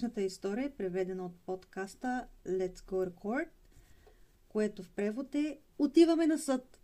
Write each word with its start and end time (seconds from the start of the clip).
Днешната 0.00 0.22
история 0.22 0.66
е 0.66 0.70
преведена 0.70 1.26
от 1.26 1.36
подкаста 1.46 2.26
Let's 2.46 2.78
Go 2.78 3.10
Record, 3.10 3.48
което 4.48 4.82
в 4.82 4.90
превод 4.90 5.34
е 5.34 5.58
Отиваме 5.78 6.26
на 6.26 6.38
съд 6.38 6.80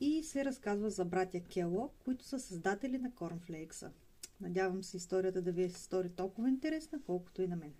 и 0.00 0.22
се 0.22 0.44
разказва 0.44 0.90
за 0.90 1.04
братя 1.04 1.40
Кело, 1.40 1.90
които 2.04 2.24
са 2.24 2.40
създатели 2.40 2.98
на 2.98 3.14
Корнфлейкса. 3.14 3.90
Надявам 4.40 4.82
се 4.84 4.96
историята 4.96 5.42
да 5.42 5.52
ви 5.52 5.62
е 5.62 5.70
стори 5.70 6.10
толкова 6.10 6.48
интересна, 6.48 7.00
колкото 7.06 7.42
и 7.42 7.48
на 7.48 7.56
мен. 7.56 7.74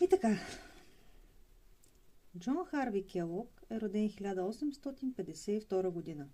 И 0.00 0.08
така. 0.08 0.38
Джон 2.38 2.64
Харви 2.64 3.06
Келок 3.06 3.62
е 3.70 3.80
роден 3.80 4.08
1852 4.08 5.88
година. 5.88 6.28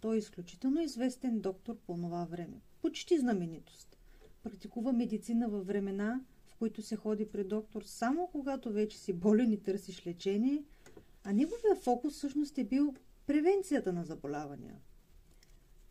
Той 0.00 0.16
е 0.16 0.18
изключително 0.18 0.80
известен 0.80 1.40
доктор 1.40 1.76
по 1.76 1.94
това 1.94 2.24
време. 2.24 2.60
Почти 2.82 3.18
знаменитост. 3.18 3.89
Практикува 4.42 4.92
медицина 4.92 5.48
във 5.48 5.66
времена, 5.66 6.20
в 6.46 6.54
които 6.54 6.82
се 6.82 6.96
ходи 6.96 7.26
при 7.26 7.44
доктор 7.44 7.82
само 7.82 8.28
когато 8.32 8.72
вече 8.72 8.98
си 8.98 9.12
болен 9.12 9.52
и 9.52 9.62
търсиш 9.62 10.06
лечение, 10.06 10.64
а 11.24 11.32
неговия 11.32 11.76
фокус 11.76 12.14
всъщност 12.14 12.58
е 12.58 12.64
бил 12.64 12.94
превенцията 13.26 13.92
на 13.92 14.04
заболявания. 14.04 14.76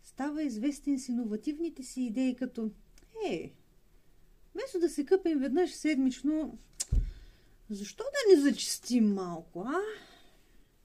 Става 0.04 0.44
известен 0.44 1.00
с 1.00 1.10
иновативните 1.10 1.84
си 1.84 2.02
идеи 2.02 2.36
като 2.36 2.72
Е, 3.30 3.52
вместо 4.54 4.80
да 4.80 4.90
се 4.90 5.06
къпем 5.06 5.40
веднъж 5.40 5.72
седмично, 5.72 6.58
защо 7.70 8.04
да 8.04 8.36
не 8.36 8.42
зачистим 8.42 9.14
малко, 9.14 9.66
а? 9.68 9.80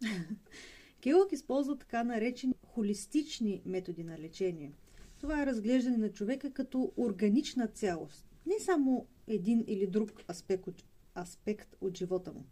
Келък 1.00 1.32
използва 1.32 1.78
така 1.78 2.04
наречени 2.04 2.54
холистични 2.66 3.62
методи 3.66 4.04
на 4.04 4.18
лечение. 4.18 4.72
Това 5.24 5.42
е 5.42 5.46
разглеждане 5.46 5.96
на 5.96 6.12
човека 6.12 6.52
като 6.52 6.92
органична 6.96 7.66
цялост, 7.66 8.26
не 8.46 8.54
само 8.60 9.06
един 9.26 9.64
или 9.66 9.86
друг 9.86 10.10
аспект 10.30 10.66
от, 10.66 10.84
аспект 11.16 11.76
от 11.80 11.98
живота 11.98 12.32
му. 12.32 12.44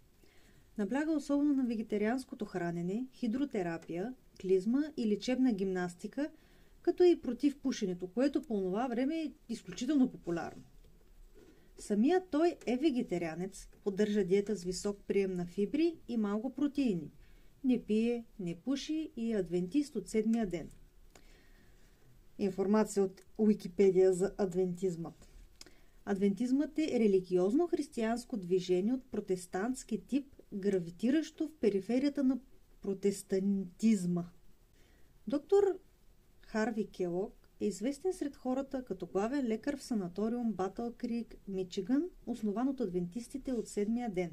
Набляга 0.78 1.12
особено 1.12 1.54
на 1.54 1.64
вегетарианското 1.64 2.44
хранене, 2.44 3.06
хидротерапия, 3.12 4.14
клизма 4.40 4.82
и 4.96 5.06
лечебна 5.06 5.52
гимнастика, 5.52 6.30
като 6.82 7.02
и 7.02 7.20
против 7.20 7.58
пушенето, 7.58 8.06
което 8.06 8.42
по 8.42 8.60
това 8.60 8.86
време 8.86 9.22
е 9.22 9.32
изключително 9.48 10.10
популярно. 10.10 10.62
Самият 11.78 12.30
той 12.30 12.56
е 12.66 12.76
вегетарианец, 12.76 13.68
поддържа 13.84 14.24
диета 14.24 14.56
с 14.56 14.64
висок 14.64 14.98
прием 15.06 15.34
на 15.34 15.46
фибри 15.46 15.96
и 16.08 16.16
малко 16.16 16.54
протеини. 16.54 17.12
Не 17.64 17.82
пие, 17.82 18.24
не 18.38 18.54
пуши 18.54 19.10
и 19.16 19.32
е 19.32 19.36
адвентист 19.36 19.96
от 19.96 20.08
седмия 20.08 20.46
ден. 20.46 20.70
Информация 22.38 23.04
от 23.04 23.24
Уикипедия 23.38 24.12
за 24.12 24.32
адвентизмът. 24.38 25.28
Адвентизмът 26.04 26.78
е 26.78 27.00
религиозно 27.00 27.66
християнско 27.66 28.36
движение 28.36 28.92
от 28.92 29.04
протестантски 29.10 30.06
тип, 30.06 30.34
гравитиращо 30.54 31.48
в 31.48 31.54
периферията 31.60 32.24
на 32.24 32.38
протестантизма. 32.82 34.24
Доктор 35.28 35.78
Харви 36.46 36.86
Келок 36.86 37.34
е 37.60 37.66
известен 37.66 38.12
сред 38.12 38.36
хората 38.36 38.84
като 38.84 39.06
главен 39.06 39.46
лекар 39.46 39.76
в 39.76 39.82
санаториум 39.82 40.52
Батъл 40.52 40.92
Крик, 40.92 41.36
Мичиган, 41.48 42.04
основан 42.26 42.68
от 42.68 42.80
адвентистите 42.80 43.52
от 43.52 43.68
седмия 43.68 44.10
ден. 44.10 44.30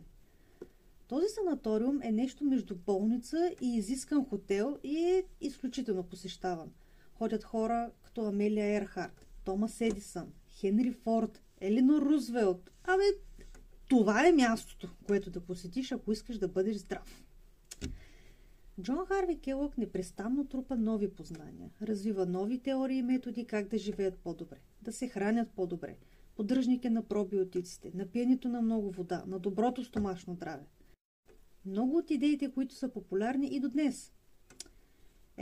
Този 1.07 1.25
санаториум 1.27 2.01
е 2.01 2.11
нещо 2.11 2.45
между 2.45 2.75
болница 2.75 3.55
и 3.61 3.75
изискан 3.75 4.25
хотел 4.25 4.77
и 4.83 4.97
е 4.97 5.23
изключително 5.41 6.03
посещаван. 6.03 6.71
Ходят 7.19 7.43
хора 7.43 7.91
като 8.03 8.25
Амелия 8.25 8.77
Ерхарт, 8.77 9.25
Томас 9.43 9.81
Едисън, 9.81 10.33
Хенри 10.47 10.91
Форд, 10.91 11.41
Елинор 11.61 12.01
Рузвелт. 12.01 12.71
Абе, 12.83 13.03
това 13.89 14.27
е 14.27 14.31
мястото, 14.31 14.89
което 15.07 15.29
да 15.29 15.39
посетиш, 15.39 15.91
ако 15.91 16.11
искаш 16.11 16.37
да 16.37 16.47
бъдеш 16.47 16.77
здрав. 16.77 17.23
Джон 18.81 19.05
Харви 19.05 19.39
Келок 19.39 19.77
непрестанно 19.77 20.47
трупа 20.47 20.75
нови 20.75 21.11
познания, 21.11 21.69
развива 21.81 22.25
нови 22.25 22.59
теории 22.59 22.97
и 22.97 23.03
методи 23.03 23.45
как 23.45 23.67
да 23.67 23.77
живеят 23.77 24.17
по-добре, 24.17 24.57
да 24.81 24.91
се 24.91 25.07
хранят 25.07 25.49
по-добре, 25.51 25.97
поддръжник 26.35 26.85
е 26.85 26.89
на 26.89 27.03
пробиотиците, 27.03 27.91
на 27.93 28.05
пиенето 28.05 28.49
на 28.49 28.61
много 28.61 28.91
вода, 28.91 29.23
на 29.27 29.39
доброто 29.39 29.83
стомашно 29.83 30.33
здраве. 30.33 30.65
Много 31.65 31.97
от 31.97 32.11
идеите, 32.11 32.51
които 32.51 32.75
са 32.75 32.89
популярни 32.89 33.47
и 33.47 33.59
до 33.59 33.69
днес. 33.69 34.13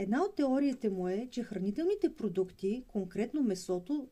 Една 0.00 0.22
от 0.22 0.34
теориите 0.34 0.90
му 0.90 1.08
е, 1.08 1.28
че 1.30 1.42
хранителните 1.42 2.14
продукти, 2.14 2.84
конкретно 2.88 3.42
месото, 3.42 4.08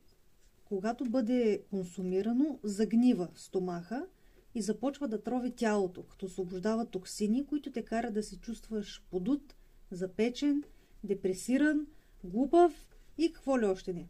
когато 0.65 1.05
бъде 1.05 1.63
консумирано, 1.71 2.59
загнива 2.63 3.29
стомаха 3.35 4.07
и 4.55 4.63
започва 4.63 5.09
да 5.09 5.23
трови 5.23 5.51
тялото, 5.51 6.03
като 6.03 6.27
освобождава 6.27 6.87
токсини, 6.87 7.47
които 7.47 7.73
те 7.73 7.85
карат 7.85 8.15
да 8.15 8.23
се 8.23 8.41
чувстваш 8.41 9.05
подут, 9.11 9.55
запечен, 9.91 10.65
депресиран, 11.05 11.87
глупав 12.25 12.89
и 13.19 13.33
какво 13.33 13.61
ли 13.61 13.65
още 13.65 13.93
не. 13.93 14.09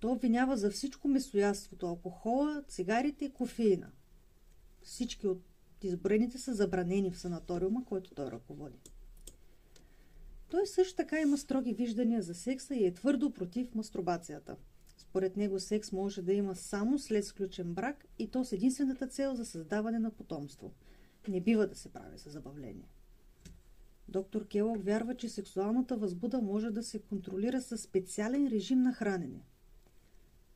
То 0.00 0.12
обвинява 0.12 0.56
за 0.56 0.70
всичко 0.70 1.08
месояството, 1.08 1.86
алкохола, 1.86 2.64
цигарите 2.68 3.24
и 3.24 3.32
кофеина. 3.32 3.90
Всички 4.82 5.26
от 5.26 5.42
изброените 5.82 6.38
са 6.38 6.54
забранени 6.54 7.10
в 7.10 7.18
санаториума, 7.18 7.84
който 7.84 8.14
той 8.14 8.30
ръководи. 8.30 8.78
Той 10.54 10.66
също 10.66 10.96
така 10.96 11.20
има 11.20 11.38
строги 11.38 11.72
виждания 11.72 12.22
за 12.22 12.34
секса 12.34 12.74
и 12.74 12.86
е 12.86 12.94
твърдо 12.94 13.30
против 13.30 13.74
мастурбацията– 13.74 14.56
според 14.96 15.36
него 15.36 15.60
секс 15.60 15.92
може 15.92 16.22
да 16.22 16.32
има 16.32 16.56
само 16.56 16.98
след 16.98 17.24
сключен 17.24 17.74
брак 17.74 18.04
и 18.18 18.28
то 18.28 18.44
с 18.44 18.52
единствената 18.52 19.06
цел 19.06 19.34
за 19.34 19.44
създаване 19.44 19.98
на 19.98 20.10
потомство. 20.10 20.72
Не 21.28 21.40
бива 21.40 21.66
да 21.66 21.74
се 21.74 21.88
прави 21.88 22.18
за 22.18 22.30
забавление. 22.30 22.88
Доктор 24.08 24.46
Келок 24.46 24.84
вярва, 24.84 25.16
че 25.16 25.28
сексуалната 25.28 25.96
възбуда 25.96 26.40
може 26.40 26.70
да 26.70 26.82
се 26.82 26.98
контролира 26.98 27.60
с 27.60 27.78
специален 27.78 28.46
режим 28.46 28.82
на 28.82 28.92
хранене. 28.92 29.44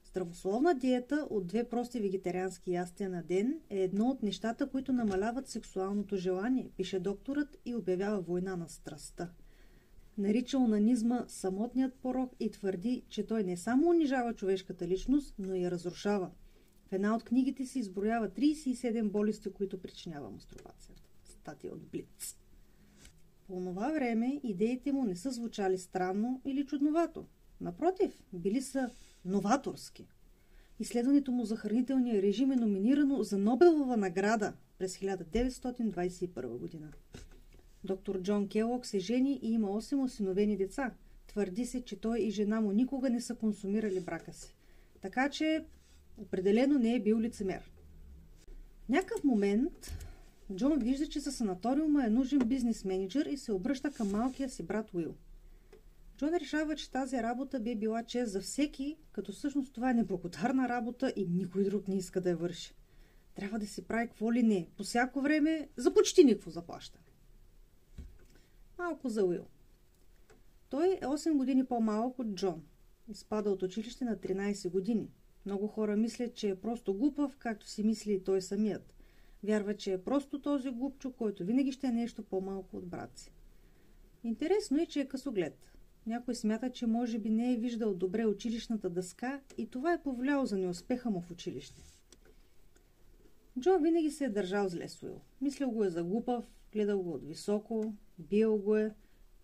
Здравословна 0.04 0.74
диета 0.74 1.26
от 1.30 1.46
две 1.46 1.68
прости 1.68 2.00
вегетариански 2.00 2.72
ястия 2.72 3.10
на 3.10 3.22
ден 3.22 3.60
е 3.70 3.82
едно 3.82 4.08
от 4.08 4.22
нещата, 4.22 4.68
които 4.68 4.92
намаляват 4.92 5.48
сексуалното 5.48 6.16
желание, 6.16 6.70
пише 6.76 7.00
докторът 7.00 7.58
и 7.64 7.74
обявява 7.74 8.20
война 8.20 8.56
на 8.56 8.68
страстта– 8.68 9.30
нарича 10.18 10.58
онанизма 10.58 11.24
самотният 11.28 11.94
порок 11.94 12.32
и 12.40 12.50
твърди, 12.50 13.02
че 13.08 13.26
той 13.26 13.44
не 13.44 13.56
само 13.56 13.88
унижава 13.88 14.34
човешката 14.34 14.88
личност, 14.88 15.34
но 15.38 15.54
и 15.54 15.62
я 15.62 15.70
разрушава. 15.70 16.30
В 16.88 16.92
една 16.92 17.16
от 17.16 17.24
книгите 17.24 17.66
си 17.66 17.78
изброява 17.78 18.28
37 18.28 19.10
болести, 19.10 19.50
които 19.50 19.82
причинява 19.82 20.30
мастурбацията. 20.30 21.02
Статия 21.24 21.72
от 21.72 21.86
Блиц. 21.86 22.36
По 23.46 23.54
това 23.54 23.92
време 23.92 24.40
идеите 24.42 24.92
му 24.92 25.04
не 25.04 25.16
са 25.16 25.30
звучали 25.30 25.78
странно 25.78 26.40
или 26.44 26.66
чудновато. 26.66 27.26
Напротив, 27.60 28.22
били 28.32 28.62
са 28.62 28.90
новаторски. 29.24 30.06
Изследването 30.80 31.32
му 31.32 31.44
за 31.44 31.56
хранителния 31.56 32.22
режим 32.22 32.52
е 32.52 32.56
номинирано 32.56 33.22
за 33.22 33.38
Нобелова 33.38 33.96
награда 33.96 34.52
през 34.78 34.98
1921 34.98 36.58
година. 36.58 36.92
Доктор 37.84 38.22
Джон 38.22 38.48
Келок 38.48 38.86
се 38.86 38.98
жени 38.98 39.40
и 39.42 39.52
има 39.52 39.68
8 39.68 40.04
осиновени 40.04 40.56
деца. 40.56 40.94
Твърди 41.26 41.66
се, 41.66 41.84
че 41.84 42.00
той 42.00 42.20
и 42.20 42.30
жена 42.30 42.60
му 42.60 42.72
никога 42.72 43.10
не 43.10 43.20
са 43.20 43.34
консумирали 43.34 44.00
брака 44.00 44.32
си. 44.32 44.54
Така 45.00 45.30
че 45.30 45.64
определено 46.16 46.78
не 46.78 46.94
е 46.94 47.00
бил 47.00 47.20
лицемер. 47.20 47.70
Някакъв 48.88 49.24
момент 49.24 49.92
Джон 50.54 50.78
вижда, 50.78 51.06
че 51.06 51.20
за 51.20 51.32
санаториума 51.32 52.06
е 52.06 52.10
нужен 52.10 52.38
бизнес 52.38 52.84
менеджер 52.84 53.26
и 53.26 53.36
се 53.36 53.52
обръща 53.52 53.90
към 53.90 54.10
малкия 54.10 54.50
си 54.50 54.62
брат 54.62 54.94
Уил. 54.94 55.14
Джон 56.18 56.34
решава, 56.34 56.76
че 56.76 56.90
тази 56.90 57.16
работа 57.16 57.60
би 57.60 57.76
била 57.76 58.02
чест 58.02 58.32
за 58.32 58.40
всеки, 58.40 58.96
като 59.12 59.32
всъщност 59.32 59.74
това 59.74 59.90
е 59.90 59.94
неблагодарна 59.94 60.68
работа 60.68 61.12
и 61.16 61.26
никой 61.26 61.64
друг 61.64 61.88
не 61.88 61.96
иска 61.96 62.20
да 62.20 62.30
я 62.30 62.36
върши. 62.36 62.74
Трябва 63.34 63.58
да 63.58 63.66
си 63.66 63.82
прави 63.82 64.08
какво 64.08 64.32
ли 64.32 64.42
не, 64.42 64.68
по 64.76 64.82
всяко 64.82 65.20
време, 65.20 65.68
за 65.76 65.94
почти 65.94 66.24
никакво 66.24 66.50
заплащане. 66.50 67.04
Малко 68.78 69.08
за 69.08 69.24
Уил. 69.24 69.46
Той 70.68 70.88
е 70.88 71.00
8 71.00 71.36
години 71.36 71.64
по-малък 71.64 72.18
от 72.18 72.34
Джон. 72.34 72.62
Изпада 73.08 73.50
от 73.50 73.62
училище 73.62 74.04
на 74.04 74.16
13 74.16 74.70
години. 74.70 75.10
Много 75.46 75.66
хора 75.66 75.96
мислят, 75.96 76.34
че 76.34 76.50
е 76.50 76.60
просто 76.60 76.94
глупав, 76.94 77.36
както 77.38 77.68
си 77.68 77.82
мисли 77.82 78.12
и 78.12 78.24
той 78.24 78.42
самият. 78.42 78.94
Вярва, 79.42 79.76
че 79.76 79.92
е 79.92 80.04
просто 80.04 80.40
този 80.40 80.70
глупчо, 80.70 81.12
който 81.12 81.44
винаги 81.44 81.72
ще 81.72 81.86
е 81.86 81.92
нещо 81.92 82.22
по-малко 82.22 82.76
от 82.76 82.86
брат 82.86 83.18
си. 83.18 83.32
Интересно 84.24 84.80
е, 84.80 84.86
че 84.86 85.00
е 85.00 85.08
късоглед. 85.08 85.72
Някой 86.06 86.34
смята, 86.34 86.70
че 86.70 86.86
може 86.86 87.18
би 87.18 87.30
не 87.30 87.52
е 87.52 87.56
виждал 87.56 87.94
добре 87.94 88.26
училищната 88.26 88.90
дъска 88.90 89.40
и 89.58 89.66
това 89.66 89.92
е 89.92 90.02
повлияло 90.02 90.46
за 90.46 90.58
неуспеха 90.58 91.10
му 91.10 91.20
в 91.20 91.30
училище. 91.30 91.82
Джо 93.60 93.78
винаги 93.78 94.10
се 94.10 94.24
е 94.24 94.28
държал 94.28 94.68
зле 94.68 94.88
с 94.88 95.02
Уил. 95.02 95.20
Мислил 95.40 95.70
го 95.70 95.84
е 95.84 95.90
за 95.90 96.04
глупав, 96.04 96.44
гледал 96.72 97.02
го 97.02 97.12
от 97.12 97.24
високо, 97.24 97.92
бил 98.18 98.58
го 98.58 98.76
е, 98.76 98.94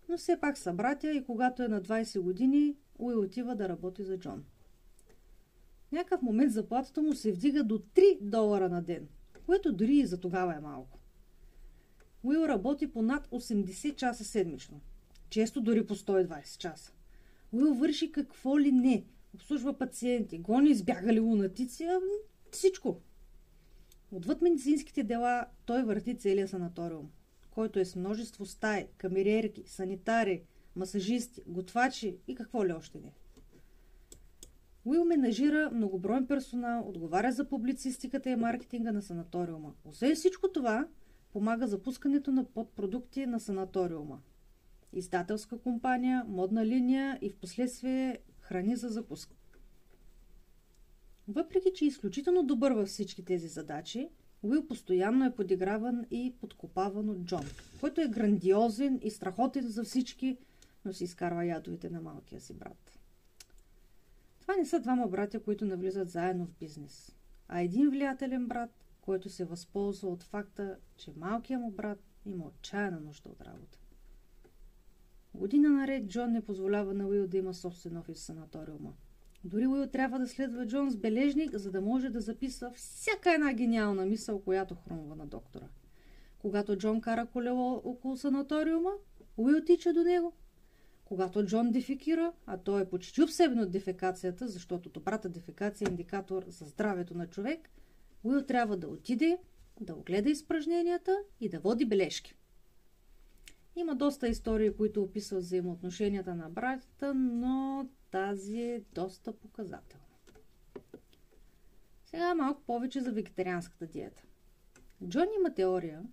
но 0.09 0.17
все 0.17 0.39
пак 0.41 0.57
са 0.57 0.73
братя 0.73 1.11
и 1.11 1.23
когато 1.23 1.63
е 1.63 1.67
на 1.67 1.81
20 1.81 2.19
години, 2.19 2.75
Уил 2.99 3.19
отива 3.19 3.55
да 3.55 3.69
работи 3.69 4.03
за 4.03 4.19
Джон. 4.19 4.43
някакъв 5.91 6.21
момент 6.21 6.53
заплатата 6.53 7.01
му 7.01 7.13
се 7.13 7.31
вдига 7.31 7.63
до 7.63 7.79
3 7.79 8.21
долара 8.21 8.69
на 8.69 8.81
ден, 8.81 9.07
което 9.45 9.73
дори 9.73 9.97
и 9.97 10.05
за 10.05 10.19
тогава 10.19 10.55
е 10.55 10.59
малко. 10.59 10.99
Уил 12.23 12.47
работи 12.47 12.87
по 12.87 13.01
над 13.01 13.27
80 13.27 13.95
часа 13.95 14.23
седмично. 14.23 14.81
Често 15.29 15.61
дори 15.61 15.85
по 15.85 15.95
120 15.95 16.57
часа. 16.57 16.93
Уил 17.51 17.73
върши 17.73 18.11
какво 18.11 18.59
ли 18.59 18.71
не. 18.71 19.05
Обслужва 19.33 19.77
пациенти, 19.77 20.37
гони 20.37 20.69
избягали 20.69 21.19
лунатици, 21.19 21.87
всичко. 22.51 23.01
Отвъд 24.11 24.41
медицинските 24.41 25.03
дела 25.03 25.45
той 25.65 25.83
върти 25.83 26.17
целия 26.17 26.47
санаториум, 26.47 27.09
който 27.55 27.79
е 27.79 27.85
с 27.85 27.95
множество 27.95 28.45
стаи, 28.45 28.87
камериерки, 28.97 29.63
санитари, 29.67 30.43
масажисти, 30.75 31.41
готвачи 31.47 32.17
и 32.27 32.35
какво 32.35 32.65
ли 32.65 32.73
още 32.73 32.99
не. 32.99 33.13
Уил 34.85 35.05
менажира 35.05 35.69
многоброен 35.73 36.27
персонал, 36.27 36.89
отговаря 36.89 37.31
за 37.31 37.49
публицистиката 37.49 38.29
и 38.29 38.35
маркетинга 38.35 38.91
на 38.91 39.01
санаториума. 39.01 39.73
Освен 39.85 40.15
всичко 40.15 40.51
това, 40.51 40.87
помага 41.33 41.67
за 41.67 41.81
пускането 41.81 42.31
на 42.31 42.43
подпродукти 42.43 43.25
на 43.25 43.39
санаториума. 43.39 44.21
Издателска 44.93 45.59
компания, 45.59 46.25
модна 46.27 46.65
линия 46.65 47.19
и 47.21 47.29
в 47.29 47.35
последствие 47.35 48.17
храни 48.39 48.75
за 48.75 48.89
закуска. 48.89 49.35
Въпреки, 51.27 51.73
че 51.75 51.85
е 51.85 51.87
изключително 51.87 52.43
добър 52.43 52.71
във 52.71 52.87
всички 52.87 53.25
тези 53.25 53.47
задачи, 53.47 54.09
Уил 54.43 54.67
постоянно 54.67 55.25
е 55.25 55.35
подиграван 55.35 56.05
и 56.11 56.35
подкопаван 56.41 57.09
от 57.09 57.25
Джон, 57.25 57.45
който 57.79 58.01
е 58.01 58.07
грандиозен 58.07 58.99
и 59.03 59.11
страхотен 59.11 59.67
за 59.67 59.83
всички, 59.83 60.37
но 60.85 60.93
си 60.93 61.03
изкарва 61.03 61.45
ядовете 61.45 61.89
на 61.89 62.01
малкия 62.01 62.41
си 62.41 62.53
брат. 62.53 62.99
Това 64.41 64.55
не 64.55 64.65
са 64.65 64.79
двама 64.79 65.07
братя, 65.07 65.39
които 65.39 65.65
навлизат 65.65 66.09
заедно 66.09 66.45
в 66.45 66.53
бизнес, 66.59 67.15
а 67.47 67.61
един 67.61 67.89
влиятелен 67.89 68.47
брат, 68.47 68.69
който 69.01 69.29
се 69.29 69.45
възползва 69.45 70.09
от 70.09 70.23
факта, 70.23 70.77
че 70.97 71.13
малкият 71.17 71.61
му 71.61 71.71
брат 71.71 71.99
има 72.25 72.45
отчаяна 72.45 72.99
нужда 72.99 73.29
от 73.29 73.41
работа. 73.41 73.79
Година 75.33 75.69
наред 75.69 76.07
Джон 76.07 76.31
не 76.31 76.45
позволява 76.45 76.93
на 76.93 77.07
Уил 77.07 77.27
да 77.27 77.37
има 77.37 77.53
собствен 77.53 77.97
офис 77.97 78.17
в 78.17 78.23
санаториума. 78.23 78.93
Дори 79.45 79.67
Уил 79.67 79.87
трябва 79.87 80.19
да 80.19 80.27
следва 80.27 80.67
Джон 80.67 80.91
с 80.91 80.97
бележник, 80.97 81.55
за 81.55 81.71
да 81.71 81.81
може 81.81 82.09
да 82.09 82.21
записва 82.21 82.71
всяка 82.75 83.33
една 83.33 83.53
гениална 83.53 84.05
мисъл, 84.05 84.41
която 84.41 84.75
хрумва 84.75 85.15
на 85.15 85.25
доктора. 85.25 85.67
Когато 86.39 86.77
Джон 86.77 87.01
кара 87.01 87.25
колело 87.25 87.81
около 87.85 88.17
санаториума, 88.17 88.91
Уил 89.37 89.63
тича 89.65 89.93
до 89.93 90.03
него. 90.03 90.33
Когато 91.05 91.45
Джон 91.45 91.71
дефекира, 91.71 92.33
а 92.45 92.57
той 92.57 92.81
е 92.81 92.89
почти 92.89 93.21
обсебен 93.21 93.59
от 93.59 93.71
дефекацията, 93.71 94.47
защото 94.47 94.89
добрата 94.89 95.29
дефекация 95.29 95.87
е 95.87 95.91
индикатор 95.91 96.45
за 96.47 96.65
здравето 96.65 97.17
на 97.17 97.27
човек, 97.27 97.69
Уил 98.23 98.41
трябва 98.41 98.77
да 98.77 98.87
отиде, 98.87 99.37
да 99.81 99.95
огледа 99.95 100.29
изпражненията 100.29 101.17
и 101.41 101.49
да 101.49 101.59
води 101.59 101.85
бележки. 101.85 102.35
Има 103.75 103.95
доста 103.95 104.27
истории, 104.27 104.73
които 104.73 105.03
описват 105.03 105.43
взаимоотношенията 105.43 106.35
на 106.35 106.49
братята, 106.49 107.13
но 107.13 107.87
тази 108.15 108.61
е 108.61 108.83
доста 108.93 109.33
показателна. 109.33 110.05
Сега 112.05 112.35
малко 112.35 112.61
повече 112.61 113.01
за 113.01 113.11
вегетарианската 113.11 113.87
диета. 113.87 114.23
Джон 115.07 115.25
има 115.39 115.53
теория, 115.53 116.03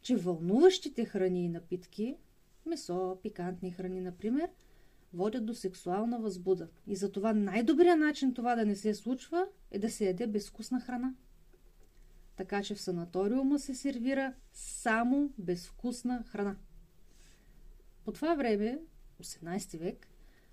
че 0.00 0.16
вълнуващите 0.16 1.04
храни 1.04 1.44
и 1.44 1.48
напитки, 1.48 2.16
месо, 2.66 3.18
пикантни 3.22 3.70
храни, 3.70 4.00
например, 4.00 4.50
водят 5.12 5.46
до 5.46 5.54
сексуална 5.54 6.18
възбуда. 6.18 6.68
И 6.86 6.96
затова 6.96 7.32
най-добрият 7.32 7.98
начин 7.98 8.34
това 8.34 8.54
да 8.54 8.66
не 8.66 8.76
се 8.76 8.94
случва 8.94 9.46
е 9.70 9.78
да 9.78 9.90
се 9.90 10.04
яде 10.04 10.26
безвкусна 10.26 10.80
храна. 10.80 11.14
Така 12.36 12.62
че 12.62 12.74
в 12.74 12.80
санаториума 12.80 13.58
се 13.58 13.74
сервира 13.74 14.34
само 14.52 15.32
безвкусна 15.38 16.24
храна. 16.26 16.56
По 18.04 18.12
това 18.12 18.34
време, 18.34 18.78
18 19.20 19.78
век, 19.78 20.11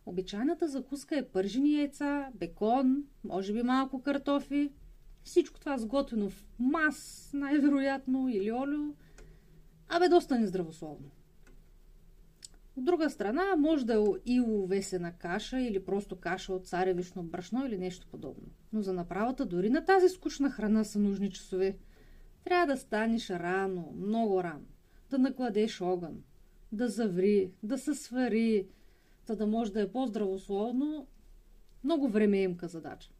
обичайната 0.10 0.68
закуска 0.68 1.18
е 1.18 1.28
пържени 1.28 1.78
яйца, 1.78 2.28
бекон, 2.36 3.04
може 3.24 3.54
би 3.54 3.64
малко 3.64 4.02
картофи. 4.02 4.72
Всичко 5.24 5.60
това 5.60 5.78
сготвено 5.78 6.30
в 6.30 6.46
мас, 6.60 7.30
най-вероятно, 7.34 8.30
или 8.30 8.52
олио. 8.52 8.94
Абе, 9.90 10.10
доста 10.10 10.40
нездравословно. 10.40 11.10
От 12.78 12.86
друга 12.86 13.10
страна, 13.10 13.56
може 13.58 13.86
да 13.86 13.94
е 13.94 14.06
и 14.26 14.42
увесена 14.42 15.12
каша 15.12 15.60
или 15.60 15.86
просто 15.86 16.16
каша 16.16 16.54
от 16.54 16.68
царевично 16.68 17.24
брашно 17.24 17.66
или 17.66 17.78
нещо 17.78 18.08
подобно. 18.12 18.48
Но 18.74 18.82
за 18.82 18.94
направата 18.94 19.46
дори 19.46 19.70
на 19.70 19.86
тази 19.86 20.10
скучна 20.10 20.52
храна 20.52 20.84
са 20.84 21.00
нужни 21.00 21.32
часове. 21.32 21.78
Трябва 22.44 22.74
да 22.74 22.78
станеш 22.78 23.30
рано, 23.30 23.94
много 23.98 24.44
рано, 24.44 24.66
да 25.10 25.18
накладеш 25.18 25.82
огън, 25.82 26.24
да 26.72 26.88
заври, 26.88 27.52
да 27.64 27.78
се 27.78 27.96
свари, 27.96 28.68
за 29.30 29.36
да 29.36 29.48
може 29.48 29.74
да 29.74 29.82
е 29.82 29.92
по-здравословно, 29.92 31.08
много 31.84 32.10
времеемка 32.10 32.68
задача. 32.68 33.12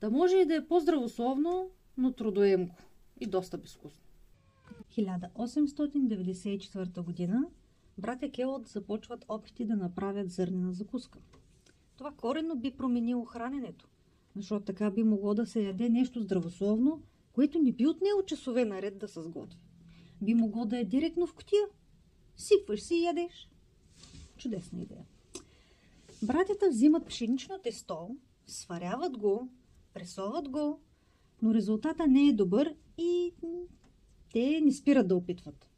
Да 0.00 0.10
може 0.10 0.36
и 0.36 0.44
да 0.44 0.54
е 0.54 0.66
по-здравословно, 0.66 1.70
но 1.96 2.12
трудоемко 2.12 2.76
и 3.20 3.26
доста 3.26 3.58
безвкусно. 3.58 4.04
1894 4.90 7.02
година 7.02 7.46
братя 7.98 8.30
Келот 8.30 8.68
започват 8.68 9.24
опити 9.28 9.64
да 9.64 9.76
направят 9.76 10.30
зърнена 10.30 10.72
закуска. 10.72 11.18
Това 11.96 12.12
корено 12.12 12.56
би 12.56 12.70
променило 12.70 13.24
храненето, 13.24 13.88
защото 14.36 14.64
така 14.64 14.90
би 14.90 15.02
могло 15.02 15.34
да 15.34 15.46
се 15.46 15.62
яде 15.62 15.88
нещо 15.88 16.20
здравословно, 16.20 17.02
което 17.32 17.58
не 17.58 17.72
би 17.72 17.86
отнело 17.86 18.22
часове 18.22 18.64
наред 18.64 18.98
да 18.98 19.08
се 19.08 19.22
сготви. 19.22 19.60
Би 20.22 20.34
могло 20.34 20.64
да 20.64 20.78
е 20.78 20.84
директно 20.84 21.26
в 21.26 21.34
котия, 21.34 21.64
Сипваш 22.36 22.80
си 22.80 22.94
и 22.94 23.04
ядеш. 23.04 23.48
Чудесна 24.36 24.82
идея. 24.82 25.04
Братята 26.22 26.68
взимат 26.70 27.06
пшенично 27.06 27.58
тесто, 27.58 28.16
сваряват 28.46 29.18
го, 29.18 29.48
пресоват 29.94 30.48
го, 30.48 30.80
но 31.42 31.54
резултата 31.54 32.06
не 32.06 32.28
е 32.28 32.32
добър 32.32 32.74
и 32.98 33.32
те 34.32 34.60
не 34.64 34.72
спират 34.72 35.08
да 35.08 35.16
опитват. 35.16 35.68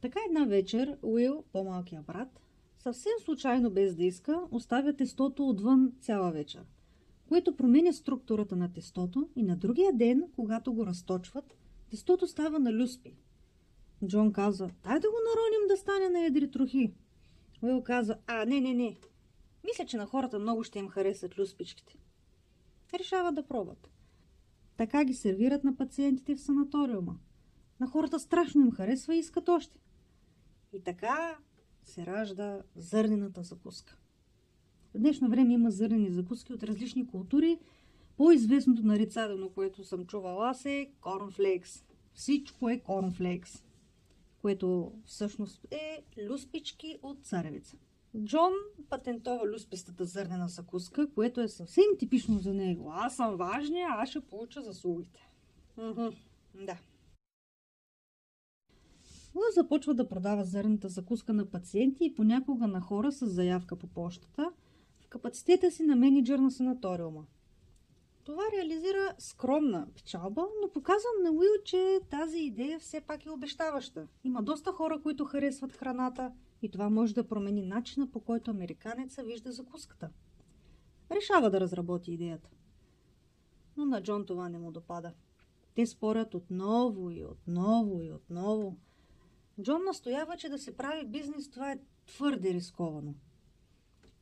Така 0.00 0.18
една 0.28 0.44
вечер 0.44 0.98
Уил, 1.02 1.44
по-малкия 1.52 2.02
брат, 2.02 2.40
съвсем 2.78 3.12
случайно 3.24 3.70
без 3.70 3.94
да 3.94 4.04
иска, 4.04 4.40
оставя 4.50 4.96
тестото 4.96 5.48
отвън 5.48 5.92
цяла 6.00 6.30
вечер, 6.30 6.62
което 7.28 7.56
променя 7.56 7.92
структурата 7.92 8.56
на 8.56 8.72
тестото 8.72 9.28
и 9.36 9.42
на 9.42 9.56
другия 9.56 9.92
ден, 9.92 10.24
когато 10.34 10.72
го 10.72 10.86
разточват, 10.86 11.56
тестото 11.90 12.26
става 12.26 12.58
на 12.58 12.72
люспи, 12.72 13.16
Джон 14.06 14.32
каза, 14.32 14.70
дай 14.84 15.00
да 15.00 15.10
го 15.10 15.16
нароним 15.16 15.68
да 15.68 15.76
стане 15.76 16.08
на 16.08 16.26
едри 16.26 16.50
трохи. 16.50 16.94
Уил 17.64 17.82
каза, 17.82 18.18
а, 18.26 18.44
не, 18.44 18.60
не, 18.60 18.74
не. 18.74 18.96
Мисля, 19.64 19.86
че 19.86 19.96
на 19.96 20.06
хората 20.06 20.38
много 20.38 20.64
ще 20.64 20.78
им 20.78 20.88
харесат 20.88 21.38
люспичките. 21.38 21.96
Решават 22.98 23.34
да 23.34 23.46
пробват. 23.46 23.90
Така 24.76 25.04
ги 25.04 25.14
сервират 25.14 25.64
на 25.64 25.76
пациентите 25.76 26.34
в 26.34 26.40
санаториума. 26.40 27.18
На 27.80 27.86
хората 27.86 28.20
страшно 28.20 28.60
им 28.60 28.72
харесва 28.72 29.14
и 29.14 29.18
искат 29.18 29.48
още. 29.48 29.78
И 30.72 30.80
така 30.80 31.38
се 31.84 32.06
ражда 32.06 32.62
зърнената 32.76 33.42
закуска. 33.42 33.96
В 34.94 34.98
днешно 34.98 35.28
време 35.28 35.52
има 35.52 35.70
зърнени 35.70 36.10
закуски 36.10 36.52
от 36.52 36.62
различни 36.62 37.06
култури. 37.06 37.58
По-известното 38.16 38.82
нарицателно, 38.82 39.50
което 39.50 39.84
съм 39.84 40.06
чувала 40.06 40.48
аз 40.50 40.64
е 40.64 40.90
корнфлейкс. 41.00 41.84
Всичко 42.14 42.68
е 42.68 42.78
корнфлейкс 42.78 43.62
което 44.44 44.92
всъщност 45.04 45.66
е 45.70 46.04
люспички 46.28 46.98
от 47.02 47.24
царевица. 47.24 47.76
Джон 48.24 48.52
патентова 48.90 49.46
люспистата 49.46 50.04
зърнена 50.04 50.48
закуска, 50.48 51.10
което 51.14 51.40
е 51.40 51.48
съвсем 51.48 51.84
типично 51.98 52.38
за 52.38 52.54
него. 52.54 52.90
Аз 52.94 53.16
съм 53.16 53.36
важния, 53.36 53.88
аз 53.90 54.08
ще 54.08 54.20
получа 54.20 54.62
заслугите. 54.62 55.28
Уху, 55.76 56.10
да. 56.54 56.78
Лъ 59.34 59.42
започва 59.54 59.94
да 59.94 60.08
продава 60.08 60.44
зърната 60.44 60.88
закуска 60.88 61.32
на 61.32 61.50
пациенти 61.50 62.04
и 62.04 62.14
понякога 62.14 62.66
на 62.66 62.80
хора 62.80 63.12
с 63.12 63.26
заявка 63.26 63.76
по 63.76 63.86
почтата 63.86 64.52
в 65.00 65.08
капацитета 65.08 65.70
си 65.70 65.82
на 65.82 65.96
менеджер 65.96 66.38
на 66.38 66.50
санаториума. 66.50 67.26
Това 68.24 68.42
реализира 68.56 69.14
скромна 69.18 69.86
печалба, 69.94 70.46
но 70.62 70.68
показвам 70.72 71.22
на 71.22 71.30
Уил, 71.30 71.62
че 71.64 72.00
тази 72.10 72.38
идея 72.38 72.80
все 72.80 73.00
пак 73.00 73.26
е 73.26 73.30
обещаваща. 73.30 74.08
Има 74.24 74.42
доста 74.42 74.72
хора, 74.72 75.00
които 75.02 75.24
харесват 75.24 75.72
храната 75.72 76.32
и 76.62 76.70
това 76.70 76.90
може 76.90 77.14
да 77.14 77.28
промени 77.28 77.62
начина 77.62 78.10
по 78.10 78.20
който 78.20 78.50
американеца 78.50 79.22
вижда 79.22 79.52
закуската. 79.52 80.10
Решава 81.10 81.50
да 81.50 81.60
разработи 81.60 82.12
идеята. 82.12 82.48
Но 83.76 83.84
на 83.84 84.02
Джон 84.02 84.26
това 84.26 84.48
не 84.48 84.58
му 84.58 84.72
допада. 84.72 85.12
Те 85.74 85.86
спорят 85.86 86.34
отново 86.34 87.10
и 87.10 87.24
отново 87.24 88.02
и 88.02 88.12
отново. 88.12 88.76
Джон 89.62 89.84
настоява, 89.84 90.36
че 90.36 90.48
да 90.48 90.58
се 90.58 90.76
прави 90.76 91.06
бизнес 91.06 91.50
това 91.50 91.72
е 91.72 91.78
твърде 92.06 92.54
рисковано. 92.54 93.14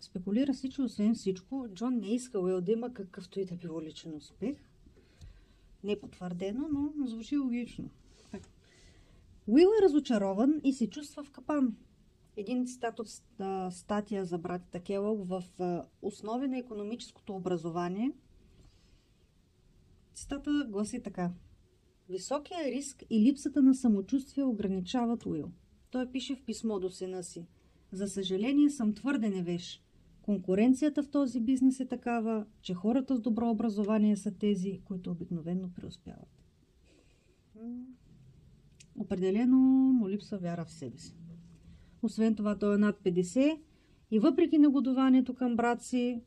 Спекулира 0.02 0.54
си, 0.54 0.70
че 0.70 0.82
освен 0.82 1.14
всичко, 1.14 1.66
Джон 1.74 1.94
не 1.94 2.14
иска 2.14 2.40
Уил 2.40 2.60
да 2.60 2.72
има 2.72 2.94
какъвто 2.94 3.40
и 3.40 3.44
да 3.44 3.54
било 3.56 3.82
личен 3.82 4.14
успех. 4.16 4.56
Не 5.84 6.00
потвърдено, 6.00 6.68
но 6.96 7.06
звучи 7.06 7.38
логично. 7.38 7.90
Уил 9.46 9.68
е 9.78 9.82
разочарован 9.82 10.60
и 10.64 10.72
се 10.72 10.90
чувства 10.90 11.24
в 11.24 11.30
капан. 11.30 11.76
Един 12.36 12.66
цитат 12.66 12.98
от 12.98 13.08
статия 13.74 14.24
за 14.24 14.38
братята 14.38 14.80
Келъг 14.80 15.18
в 15.28 15.44
Основи 16.02 16.48
на 16.48 16.58
економическото 16.58 17.34
образование. 17.34 18.12
Цитата 20.14 20.66
гласи 20.68 21.02
така. 21.02 21.32
Високия 22.08 22.64
риск 22.64 23.02
и 23.10 23.20
липсата 23.20 23.62
на 23.62 23.74
самочувствие 23.74 24.44
ограничават 24.44 25.26
Уил. 25.26 25.50
Той 25.90 26.10
пише 26.10 26.36
в 26.36 26.42
писмо 26.42 26.78
до 26.78 26.90
сина 26.90 27.22
си. 27.22 27.46
За 27.92 28.08
съжаление 28.08 28.70
съм 28.70 28.94
твърде 28.94 29.30
невеж. 29.30 29.82
Конкуренцията 30.22 31.02
в 31.02 31.10
този 31.10 31.40
бизнес 31.40 31.80
е 31.80 31.88
такава, 31.88 32.46
че 32.60 32.74
хората 32.74 33.16
с 33.16 33.20
добро 33.20 33.50
образование 33.50 34.16
са 34.16 34.30
тези, 34.30 34.80
които 34.84 35.10
обикновенно 35.10 35.70
преуспяват. 35.74 36.44
Определено 38.98 39.56
му 39.92 40.08
липсва 40.08 40.38
вяра 40.38 40.64
в 40.64 40.72
себе 40.72 40.98
си. 40.98 41.14
Освен 42.02 42.34
това, 42.34 42.58
той 42.58 42.74
е 42.74 42.78
над 42.78 43.00
50 43.04 43.60
и 44.10 44.18
въпреки 44.18 44.58
негодованието 44.58 45.34
към 45.34 45.56
брат 45.56 45.82
си, 45.82 46.22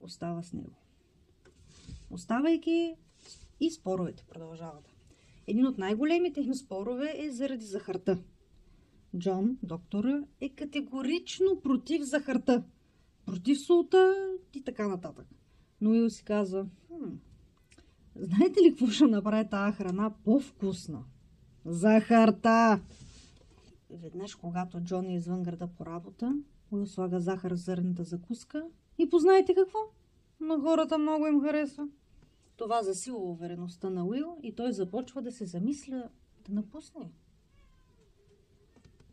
остава 0.00 0.42
с 0.42 0.52
него. 0.52 0.76
Оставайки 2.10 2.94
и 3.60 3.70
споровете 3.70 4.24
продължават. 4.28 4.94
Един 5.46 5.66
от 5.66 5.78
най-големите 5.78 6.40
им 6.40 6.54
спорове 6.54 7.14
е 7.16 7.30
заради 7.30 7.64
захарта. 7.64 8.18
Джон, 9.18 9.58
доктора, 9.62 10.24
е 10.40 10.48
категорично 10.48 11.60
против 11.62 12.02
захарта. 12.02 12.64
Против 13.30 13.60
солта 13.60 14.14
и 14.54 14.64
така 14.64 14.88
нататък. 14.88 15.26
Но 15.80 15.90
Уил 15.90 16.10
си 16.10 16.24
казва, 16.24 16.66
хм, 16.86 17.08
знаете 18.16 18.60
ли 18.60 18.70
какво 18.70 18.86
ще 18.86 19.04
направи 19.04 19.48
тази 19.48 19.76
храна 19.76 20.10
по-вкусна? 20.24 21.04
Захарта! 21.64 22.80
Веднъж, 23.90 24.34
когато 24.34 24.80
Джон 24.80 25.08
е 25.08 25.14
извън 25.14 25.42
града 25.42 25.66
по 25.66 25.86
работа, 25.86 26.34
Уил 26.70 26.86
слага 26.86 27.20
захар 27.20 27.52
в 27.52 27.56
зърната 27.56 28.04
закуска 28.04 28.66
и 28.98 29.10
познаете 29.10 29.54
какво? 29.54 29.78
На 30.40 30.60
хората 30.60 30.98
много 30.98 31.26
им 31.26 31.42
харесва. 31.42 31.88
Това 32.56 32.82
засилва 32.82 33.30
увереността 33.30 33.90
на 33.90 34.04
Уил 34.04 34.36
и 34.42 34.54
той 34.54 34.72
започва 34.72 35.22
да 35.22 35.32
се 35.32 35.46
замисля 35.46 36.08
да 36.48 36.54
напусне. 36.54 37.10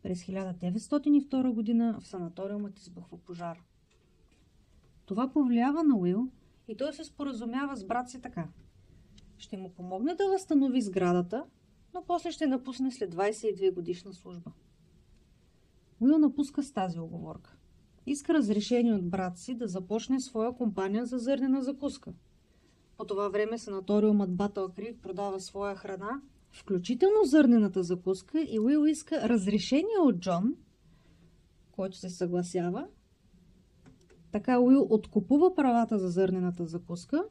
През 0.03 0.23
1902 0.23 1.53
година 1.53 1.97
в 2.01 2.07
санаториумът 2.07 2.79
избухва 2.79 3.17
пожар. 3.17 3.66
Това 5.07 5.29
повлиява 5.29 5.83
на 5.83 5.97
Уил 5.97 6.27
и 6.67 6.77
той 6.77 6.93
се 6.93 7.03
споразумява 7.03 7.75
с 7.75 7.85
брат 7.85 8.09
си 8.09 8.21
така. 8.21 8.47
Ще 9.37 9.57
му 9.57 9.73
помогне 9.73 10.15
да 10.15 10.29
възстанови 10.29 10.81
сградата, 10.81 11.43
но 11.93 12.03
после 12.07 12.31
ще 12.31 12.47
напусне 12.47 12.91
след 12.91 13.15
22 13.15 13.73
годишна 13.73 14.13
служба. 14.13 14.51
Уил 15.99 16.17
напуска 16.17 16.63
с 16.63 16.71
тази 16.71 16.99
оговорка. 16.99 17.57
Иска 18.05 18.33
разрешение 18.33 18.93
от 18.93 19.09
брат 19.09 19.37
си 19.37 19.55
да 19.55 19.67
започне 19.67 20.19
своя 20.19 20.55
компания 20.55 21.05
за 21.05 21.17
зърнена 21.17 21.61
закуска. 21.61 22.13
По 22.97 23.05
това 23.05 23.29
време 23.29 23.57
санаториумът 23.57 24.35
Батъл 24.35 24.69
Крик 24.69 25.01
продава 25.01 25.39
своя 25.39 25.75
храна, 25.75 26.21
включително 26.51 27.23
зърнената 27.23 27.83
закуска 27.83 28.41
и 28.41 28.59
Уил 28.59 28.85
иска 28.87 29.29
разрешение 29.29 29.99
от 30.01 30.19
Джон, 30.19 30.55
който 31.71 31.97
се 31.97 32.09
съгласява. 32.09 32.87
Така 34.31 34.59
Уил 34.59 34.87
откупува 34.89 35.55
правата 35.55 35.99
за 35.99 36.09
зърнената 36.09 36.65
закуска, 36.65 37.23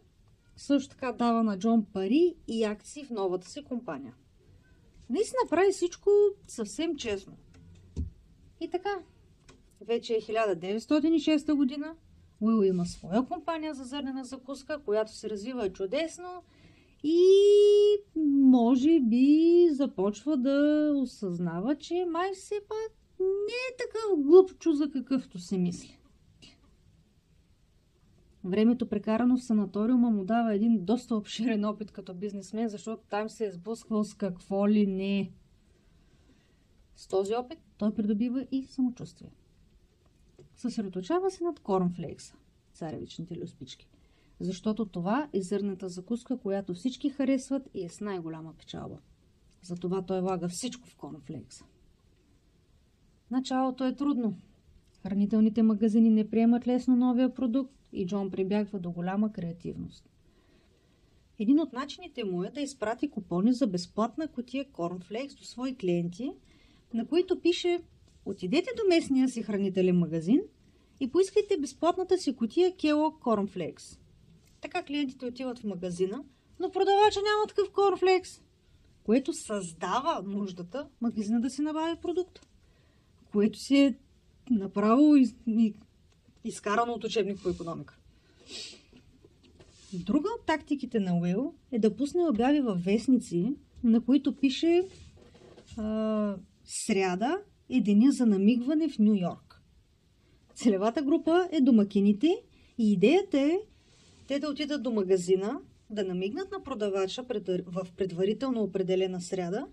също 0.57 0.91
така 0.91 1.13
дава 1.13 1.43
на 1.43 1.59
Джон 1.59 1.87
пари 1.93 2.35
и 2.49 2.65
акции 2.65 3.05
в 3.05 3.11
новата 3.11 3.49
си 3.49 3.65
компания. 3.65 4.15
Наистина 5.11 5.41
прави 5.51 5.73
всичко 5.73 6.11
съвсем 6.47 6.97
честно. 6.97 7.37
И 8.61 8.71
така, 8.71 8.99
вече 9.81 10.15
е 10.15 10.21
1906 10.21 11.55
година. 11.55 11.95
Уил 12.41 12.65
има 12.65 12.87
своя 12.87 13.27
компания 13.27 13.75
за 13.75 13.85
зърнена 13.85 14.25
закуска, 14.25 14.79
която 14.85 15.13
се 15.13 15.31
развива 15.31 15.73
чудесно 15.73 16.43
и 17.05 17.21
може 18.43 19.01
би 19.01 19.69
започва 19.71 20.37
да 20.37 20.93
осъзнава, 20.97 21.77
че 21.79 22.07
май 22.11 22.31
все 22.35 22.61
пак 22.69 22.93
не 23.21 23.55
е 23.71 23.77
такъв 23.79 24.23
глупчо, 24.23 24.73
за 24.73 24.91
какъвто 24.91 25.39
се 25.39 25.59
мисли. 25.59 25.96
Времето 28.47 28.89
прекарано 28.89 29.37
в 29.37 29.45
санаториума 29.45 30.11
му 30.11 30.25
дава 30.25 30.55
един 30.55 30.85
доста 30.85 31.17
обширен 31.17 31.65
опит 31.65 31.91
като 31.91 32.15
бизнесмен, 32.15 32.69
защото 32.69 33.03
там 33.09 33.29
се 33.29 33.47
е 33.47 33.51
сблъсквал 33.51 34.05
с 34.05 34.15
какво 34.15 34.69
ли 34.69 34.87
не. 34.87 35.33
С 36.97 37.09
този 37.09 37.35
опит 37.35 37.59
той 37.79 37.95
придобива 37.95 38.47
и 38.53 38.67
самочувствие. 38.67 39.31
Съсредоточава 40.55 41.31
се 41.31 41.45
над 41.45 41.61
корнфлейкса, 41.61 42.35
царевичните 42.73 43.39
люспички, 43.39 43.89
защото 44.41 44.87
това 44.87 45.29
е 45.33 45.43
зърната 45.43 45.89
закуска, 45.89 46.39
която 46.39 46.75
всички 46.75 47.11
харесват 47.11 47.69
и 47.75 47.85
е 47.85 47.89
с 47.89 48.01
най-голяма 48.01 48.55
печалба. 48.59 48.99
Затова 49.63 50.03
той 50.03 50.21
влага 50.21 50.49
всичко 50.49 50.89
в 50.89 50.97
корнфлейкса. 50.97 51.65
Началото 53.31 53.85
е 53.85 53.97
трудно. 53.97 54.39
Хранителните 55.03 55.63
магазини 55.63 56.11
не 56.11 56.31
приемат 56.31 56.67
лесно 56.67 56.97
новия 56.97 57.35
продукт 57.35 57.76
и 57.93 58.07
Джон 58.07 58.31
прибягва 58.31 58.79
до 58.79 58.91
голяма 58.91 59.33
креативност. 59.33 60.11
Един 61.39 61.61
от 61.61 61.73
начините 61.73 62.25
му 62.25 62.43
е 62.43 62.51
да 62.51 62.61
изпрати 62.61 63.11
купони 63.11 63.53
за 63.53 63.67
безплатна 63.67 64.29
котия 64.29 64.65
корнфлейкс 64.73 65.35
до 65.35 65.45
свои 65.45 65.77
клиенти– 65.77 66.33
на 66.95 67.07
които 67.07 67.41
пише 67.41 67.83
Отидете 68.25 68.71
до 68.77 68.83
местния 68.89 69.29
си 69.29 69.43
хранителен 69.43 69.99
магазин 69.99 70.41
и 71.01 71.11
поискайте 71.11 71.59
безплатната 71.59 72.19
си 72.19 72.37
котия 72.37 72.73
Kellogg 72.73 73.19
Cornflakes. 73.21 73.99
Така 74.61 74.83
клиентите 74.83 75.27
отиват 75.27 75.59
в 75.59 75.65
магазина, 75.65 76.25
но 76.61 76.71
продавача 76.71 77.21
няма 77.21 77.47
такъв 77.49 77.71
корнфлекс, 77.71 78.43
което 79.05 79.33
създава 79.33 80.23
нуждата 80.27 80.89
магазина 81.01 81.41
да 81.41 81.51
си 81.51 81.63
набави 81.63 81.97
продукт, 81.97 82.47
което 83.33 83.59
си 83.59 83.77
е 83.77 83.99
направо 84.51 85.17
из, 85.17 85.35
из, 85.47 85.75
изкарано 86.49 86.93
от 86.93 87.05
учебник 87.05 87.43
по 87.43 87.49
економика. 87.49 87.99
Друга 89.93 90.29
от 90.39 90.47
тактиките 90.47 91.01
на 91.01 91.19
Уил 91.19 91.55
е 91.73 91.79
да 91.79 91.97
пусне 91.97 92.29
обяви 92.29 92.61
във 92.61 92.85
вестници, 92.85 93.55
на 93.85 94.01
които 94.01 94.37
пише 94.37 94.83
а, 95.77 96.37
Сряда 96.65 97.39
е 97.71 97.81
деня 97.81 98.13
за 98.13 98.27
намигване 98.27 98.89
в 98.89 98.99
Нью 98.99 99.15
Йорк. 99.15 99.63
Целевата 100.55 101.03
група 101.03 101.49
е 101.53 101.61
домакините 101.61 102.43
и 102.79 102.93
идеята 102.93 103.39
е 103.41 103.59
те 104.29 104.39
да 104.39 104.49
отидат 104.51 104.83
до 104.83 104.91
магазина, 104.91 105.61
да 105.91 106.05
намигнат 106.05 106.51
на 106.53 106.63
продавача 106.63 107.25
в 107.67 107.87
предварително 107.97 108.63
определена 108.63 109.21
сряда 109.21 109.67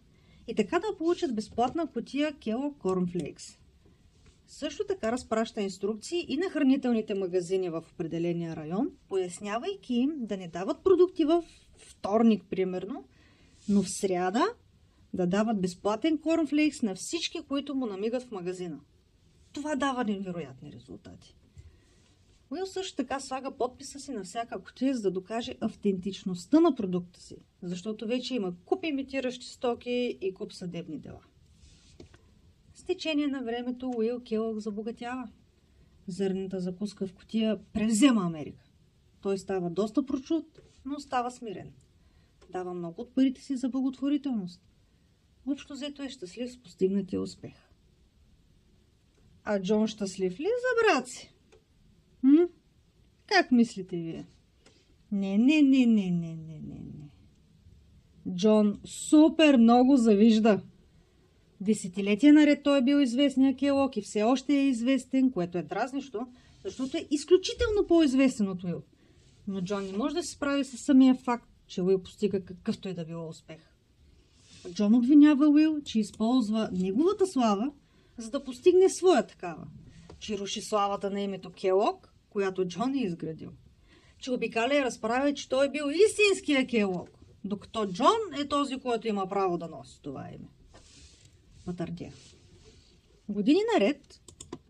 и 0.47 0.55
така 0.55 0.79
да 0.79 0.97
получат 0.97 1.35
безплатна 1.35 1.87
котия 1.87 2.33
Кело 2.33 2.75
Cornflakes. 2.79 3.57
Също 4.53 4.83
така 4.87 5.11
разпраща 5.11 5.61
инструкции 5.61 6.25
и 6.27 6.37
на 6.37 6.49
хранителните 6.49 7.13
магазини 7.13 7.69
в 7.69 7.83
определения 7.93 8.55
район, 8.55 8.91
пояснявайки 9.09 9.93
им 9.93 10.11
да 10.17 10.37
не 10.37 10.47
дават 10.47 10.83
продукти 10.83 11.25
в 11.25 11.43
вторник, 11.77 12.43
примерно, 12.49 13.05
но 13.69 13.83
в 13.83 13.89
сряда 13.89 14.45
да 15.13 15.27
дават 15.27 15.61
безплатен 15.61 16.17
корнфлейкс 16.17 16.81
на 16.81 16.95
всички, 16.95 17.41
които 17.47 17.75
му 17.75 17.85
намигат 17.85 18.23
в 18.23 18.31
магазина. 18.31 18.79
Това 19.53 19.75
дава 19.75 20.03
невероятни 20.03 20.71
резултати. 20.71 21.35
Уил 22.49 22.65
също 22.65 22.95
така 22.95 23.19
слага 23.19 23.51
подписа 23.57 23.99
си 23.99 24.11
на 24.11 24.23
всяка 24.23 24.61
котия, 24.61 24.95
за 24.95 25.01
да 25.01 25.11
докаже 25.11 25.55
автентичността 25.61 26.59
на 26.59 26.75
продукта 26.75 27.21
си, 27.21 27.35
защото 27.61 28.07
вече 28.07 28.35
има 28.35 28.53
куп 28.65 28.85
имитиращи 28.85 29.45
стоки 29.45 30.17
и 30.21 30.33
куп 30.33 30.53
съдебни 30.53 30.99
дела. 30.99 31.21
Течение 32.85 33.27
на 33.27 33.43
времето 33.43 33.91
Уил 33.97 34.19
Келъг 34.19 34.59
забогатява. 34.59 35.29
Зърната 36.07 36.59
закуска 36.59 37.07
в 37.07 37.13
котия 37.13 37.59
превзема 37.73 38.21
Америка. 38.25 38.63
Той 39.21 39.37
става 39.37 39.69
доста 39.69 40.05
прочут, 40.05 40.59
но 40.85 40.99
става 40.99 41.31
смирен. 41.31 41.73
Дава 42.49 42.73
много 42.73 43.01
от 43.01 43.15
парите 43.15 43.41
си 43.41 43.55
за 43.55 43.69
благотворителност– 43.69 44.61
Общо 45.47 45.73
взето 45.73 46.03
е 46.03 46.09
щастлив 46.09 46.51
с 46.51 46.57
постигнатия 46.57 47.21
успех. 47.21 47.53
А 49.43 49.61
Джон 49.61 49.87
щастлив 49.87 50.39
ли 50.39 50.43
е 50.43 50.47
за 50.47 50.83
брат 50.83 51.07
си? 51.07 51.33
М? 52.23 52.47
Как 53.25 53.51
мислите 53.51 53.95
вие? 53.95 54.25
Не, 55.11 55.37
не, 55.37 55.61
не, 55.61 55.85
не, 55.85 56.11
не, 56.11 56.35
не, 56.35 56.59
не, 56.59 56.79
не. 56.79 57.09
Джон 58.35 58.79
супер 58.85 59.57
много 59.57 59.97
завижда. 59.97 60.61
Десетилетия 61.63 62.33
наред 62.33 62.63
той 62.63 62.77
е 62.77 62.81
бил 62.81 62.97
известния 62.97 63.55
Келок 63.55 63.97
и 63.97 64.01
все 64.01 64.23
още 64.23 64.53
е 64.53 64.67
известен, 64.67 65.31
което 65.31 65.57
е 65.57 65.63
дразнищо, 65.63 66.27
защото 66.63 66.97
е 66.97 67.07
изключително 67.11 67.87
по-известен 67.87 68.49
от 68.49 68.63
Уил. 68.63 68.83
Но 69.47 69.61
Джон 69.61 69.85
не 69.85 69.97
може 69.97 70.15
да 70.15 70.23
се 70.23 70.35
справи 70.35 70.65
с 70.65 70.77
самия 70.77 71.15
факт, 71.15 71.49
че 71.67 71.81
Уил 71.81 72.03
постига 72.03 72.45
какъвто 72.45 72.89
и 72.89 72.93
да 72.93 73.05
било 73.05 73.29
успех. 73.29 73.57
Джон 74.73 74.95
обвинява 74.95 75.47
Уил, 75.47 75.81
че 75.85 75.99
използва 75.99 76.69
неговата 76.71 77.27
слава, 77.27 77.71
за 78.17 78.31
да 78.31 78.43
постигне 78.43 78.89
своя 78.89 79.27
такава. 79.27 79.67
Че 80.19 80.37
руши 80.37 80.61
славата 80.61 81.09
на 81.09 81.21
името 81.21 81.51
Келок, 81.51 82.13
която 82.29 82.67
Джон 82.67 82.93
е 82.93 83.03
изградил. 83.03 83.51
Че 84.19 84.31
обикаля 84.31 84.75
и 84.75 84.83
разправя, 84.83 85.33
че 85.33 85.49
той 85.49 85.65
е 85.65 85.71
бил 85.71 85.83
истинския 86.09 86.67
Келок, 86.67 87.09
докато 87.43 87.85
Джон 87.85 88.41
е 88.41 88.47
този, 88.47 88.79
който 88.79 89.07
има 89.07 89.27
право 89.27 89.57
да 89.57 89.67
носи 89.67 89.99
това 90.01 90.29
име. 90.29 90.49
Матърдия. 91.67 92.13
Години 93.29 93.59
наред 93.73 94.21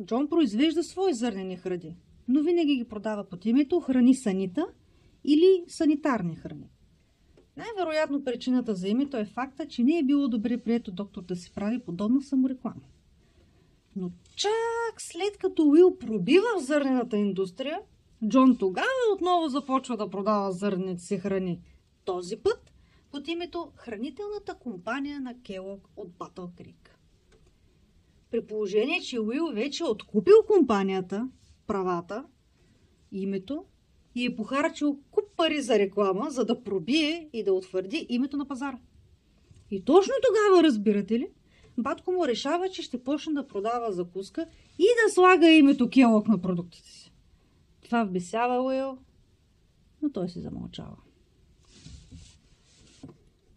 Джон 0.05 0.29
произвежда 0.29 0.83
свои 0.83 1.13
зърнени 1.13 1.57
хради, 1.57 1.95
но 2.27 2.43
винаги 2.43 2.75
ги 2.75 2.83
продава 2.83 3.23
под 3.23 3.45
името 3.45 3.79
храни 3.79 4.15
санита 4.15 4.67
или 5.23 5.63
санитарни 5.67 6.35
храни. 6.35 6.69
Най-вероятно 7.57 8.23
причината 8.23 8.75
за 8.75 8.87
името 8.87 9.17
е 9.17 9.25
факта, 9.25 9.67
че 9.67 9.83
не 9.83 9.97
е 9.97 10.03
било 10.03 10.27
добре 10.27 10.57
прието 10.57 10.91
доктор 10.91 11.21
да 11.23 11.35
си 11.35 11.51
прави 11.55 11.79
подобна 11.79 12.21
самореклама. 12.21 12.81
Но 13.95 14.11
чак 14.35 15.01
след 15.01 15.37
като 15.37 15.63
Уил 15.63 15.97
пробива 15.97 16.47
в 16.59 16.63
зърнената 16.63 17.17
индустрия, 17.17 17.79
Джон 18.27 18.57
тогава 18.57 18.87
отново 19.15 19.49
започва 19.49 19.97
да 19.97 20.09
продава 20.09 20.51
зърнените 20.51 21.03
си 21.03 21.17
храни. 21.17 21.61
Този 22.05 22.37
път 22.37 22.71
под 23.11 23.27
името 23.27 23.71
Хранителната 23.75 24.55
компания 24.55 25.21
на 25.21 25.41
Келок 25.41 25.89
от 25.97 26.11
Батъл 26.11 26.51
Крик. 26.57 26.82
При 28.33 28.45
положение, 28.45 29.01
че 29.01 29.19
Уил 29.19 29.47
вече 29.53 29.83
е 29.83 29.87
откупил 29.87 30.35
компанията, 30.47 31.29
правата, 31.67 32.25
името 33.11 33.65
и 34.15 34.25
е 34.25 34.35
похарчил 34.35 34.99
куп 35.11 35.23
пари 35.37 35.61
за 35.61 35.79
реклама, 35.79 36.29
за 36.29 36.45
да 36.45 36.63
пробие 36.63 37.29
и 37.33 37.43
да 37.43 37.53
утвърди 37.53 38.05
името 38.09 38.37
на 38.37 38.47
пазара. 38.47 38.79
И 39.71 39.85
точно 39.85 40.13
тогава, 40.27 40.63
разбирате 40.63 41.19
ли, 41.19 41.29
батко 41.77 42.11
му 42.11 42.27
решава, 42.27 42.69
че 42.69 42.81
ще 42.81 43.03
почне 43.03 43.33
да 43.33 43.47
продава 43.47 43.91
закуска 43.91 44.47
и 44.79 44.85
да 45.05 45.13
слага 45.13 45.51
името 45.51 45.89
Келок 45.89 46.27
на 46.27 46.41
продуктите 46.41 46.89
си. 46.89 47.11
Това 47.85 48.03
вбесява 48.03 48.63
Уил, 48.63 48.97
но 50.01 50.11
той 50.11 50.29
се 50.29 50.39
замълчава. 50.39 50.97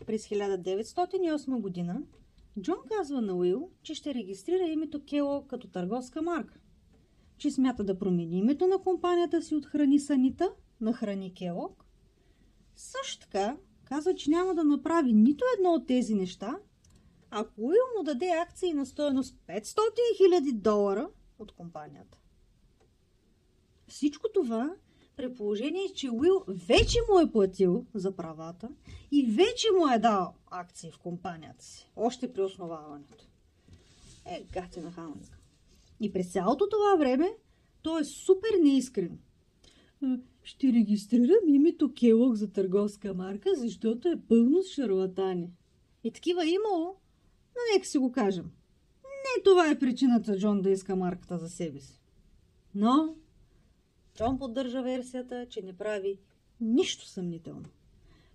През 0.06 0.28
1908 0.28 1.60
година 1.60 2.02
Джон 2.60 2.78
казва 2.88 3.22
на 3.22 3.34
Уил, 3.34 3.70
че 3.82 3.94
ще 3.94 4.14
регистрира 4.14 4.64
името 4.64 5.04
Кело 5.04 5.46
като 5.46 5.68
търговска 5.68 6.22
марка, 6.22 6.58
че 7.38 7.50
смята 7.50 7.84
да 7.84 7.98
промени 7.98 8.38
името 8.38 8.66
на 8.66 8.78
компанията 8.78 9.42
си 9.42 9.54
от 9.54 9.66
Храни 9.66 10.00
Санита 10.00 10.52
на 10.80 10.92
Храни 10.92 11.34
Келок. 11.34 11.84
Също 12.76 13.20
така 13.20 13.56
казва, 13.84 14.14
че 14.14 14.30
няма 14.30 14.54
да 14.54 14.64
направи 14.64 15.12
нито 15.12 15.44
едно 15.58 15.70
от 15.70 15.86
тези 15.86 16.14
неща, 16.14 16.58
ако 17.30 17.52
Уил 17.60 17.82
му 17.98 18.04
даде 18.04 18.30
акции 18.42 18.72
на 18.72 18.86
стоеност 18.86 19.36
500 19.48 19.78
000 20.20 20.52
долара 20.52 21.08
от 21.38 21.52
компанията. 21.52 22.18
Всичко 23.88 24.28
това 24.34 24.74
при 25.16 25.34
положение, 25.34 25.92
че 25.94 26.10
Уил 26.10 26.44
вече 26.48 26.98
му 27.10 27.20
е 27.20 27.32
платил 27.32 27.86
за 27.94 28.16
правата 28.16 28.68
и 29.12 29.26
вече 29.26 29.66
му 29.78 29.88
е 29.88 29.98
дал 29.98 30.34
акции 30.50 30.90
в 30.90 30.98
компанията 30.98 31.64
си, 31.64 31.90
още 31.96 32.32
при 32.32 32.42
основаването. 32.42 33.26
Е, 34.26 34.46
гати 34.52 34.80
на 34.80 34.92
Хамлинг. 34.92 35.38
И 36.00 36.12
през 36.12 36.32
цялото 36.32 36.68
това 36.68 36.96
време 36.98 37.36
той 37.82 38.00
е 38.00 38.04
супер 38.04 38.50
неискрен. 38.62 39.18
Ще 40.42 40.72
регистрирам 40.72 41.48
името 41.48 41.94
Келок 41.94 42.34
за 42.34 42.52
търговска 42.52 43.14
марка, 43.14 43.50
защото 43.54 44.08
е 44.08 44.20
пълно 44.28 44.62
с 44.62 44.74
шарлатани. 44.74 45.50
И 46.04 46.10
такива 46.10 46.46
имало, 46.46 46.96
но 47.54 47.74
нека 47.74 47.86
си 47.86 47.98
го 47.98 48.12
кажем. 48.12 48.50
Не 49.04 49.42
това 49.44 49.70
е 49.70 49.78
причината 49.78 50.38
Джон 50.38 50.62
да 50.62 50.70
иска 50.70 50.96
марката 50.96 51.38
за 51.38 51.48
себе 51.48 51.80
си. 51.80 52.00
Но 52.74 53.14
Джон 54.16 54.38
поддържа 54.38 54.82
версията, 54.82 55.46
че 55.50 55.62
не 55.62 55.72
прави 55.72 56.18
нищо 56.60 57.06
съмнително. 57.06 57.68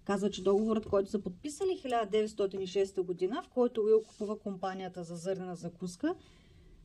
Казва, 0.04 0.30
че 0.30 0.44
договорът, 0.44 0.86
който 0.86 1.10
са 1.10 1.22
подписали 1.22 1.70
1906 1.70 3.02
година, 3.02 3.42
в 3.44 3.50
който 3.50 3.82
Уил 3.82 4.04
купува 4.04 4.40
компанията 4.40 5.04
за 5.04 5.16
зърнена 5.16 5.56
закуска, 5.56 6.16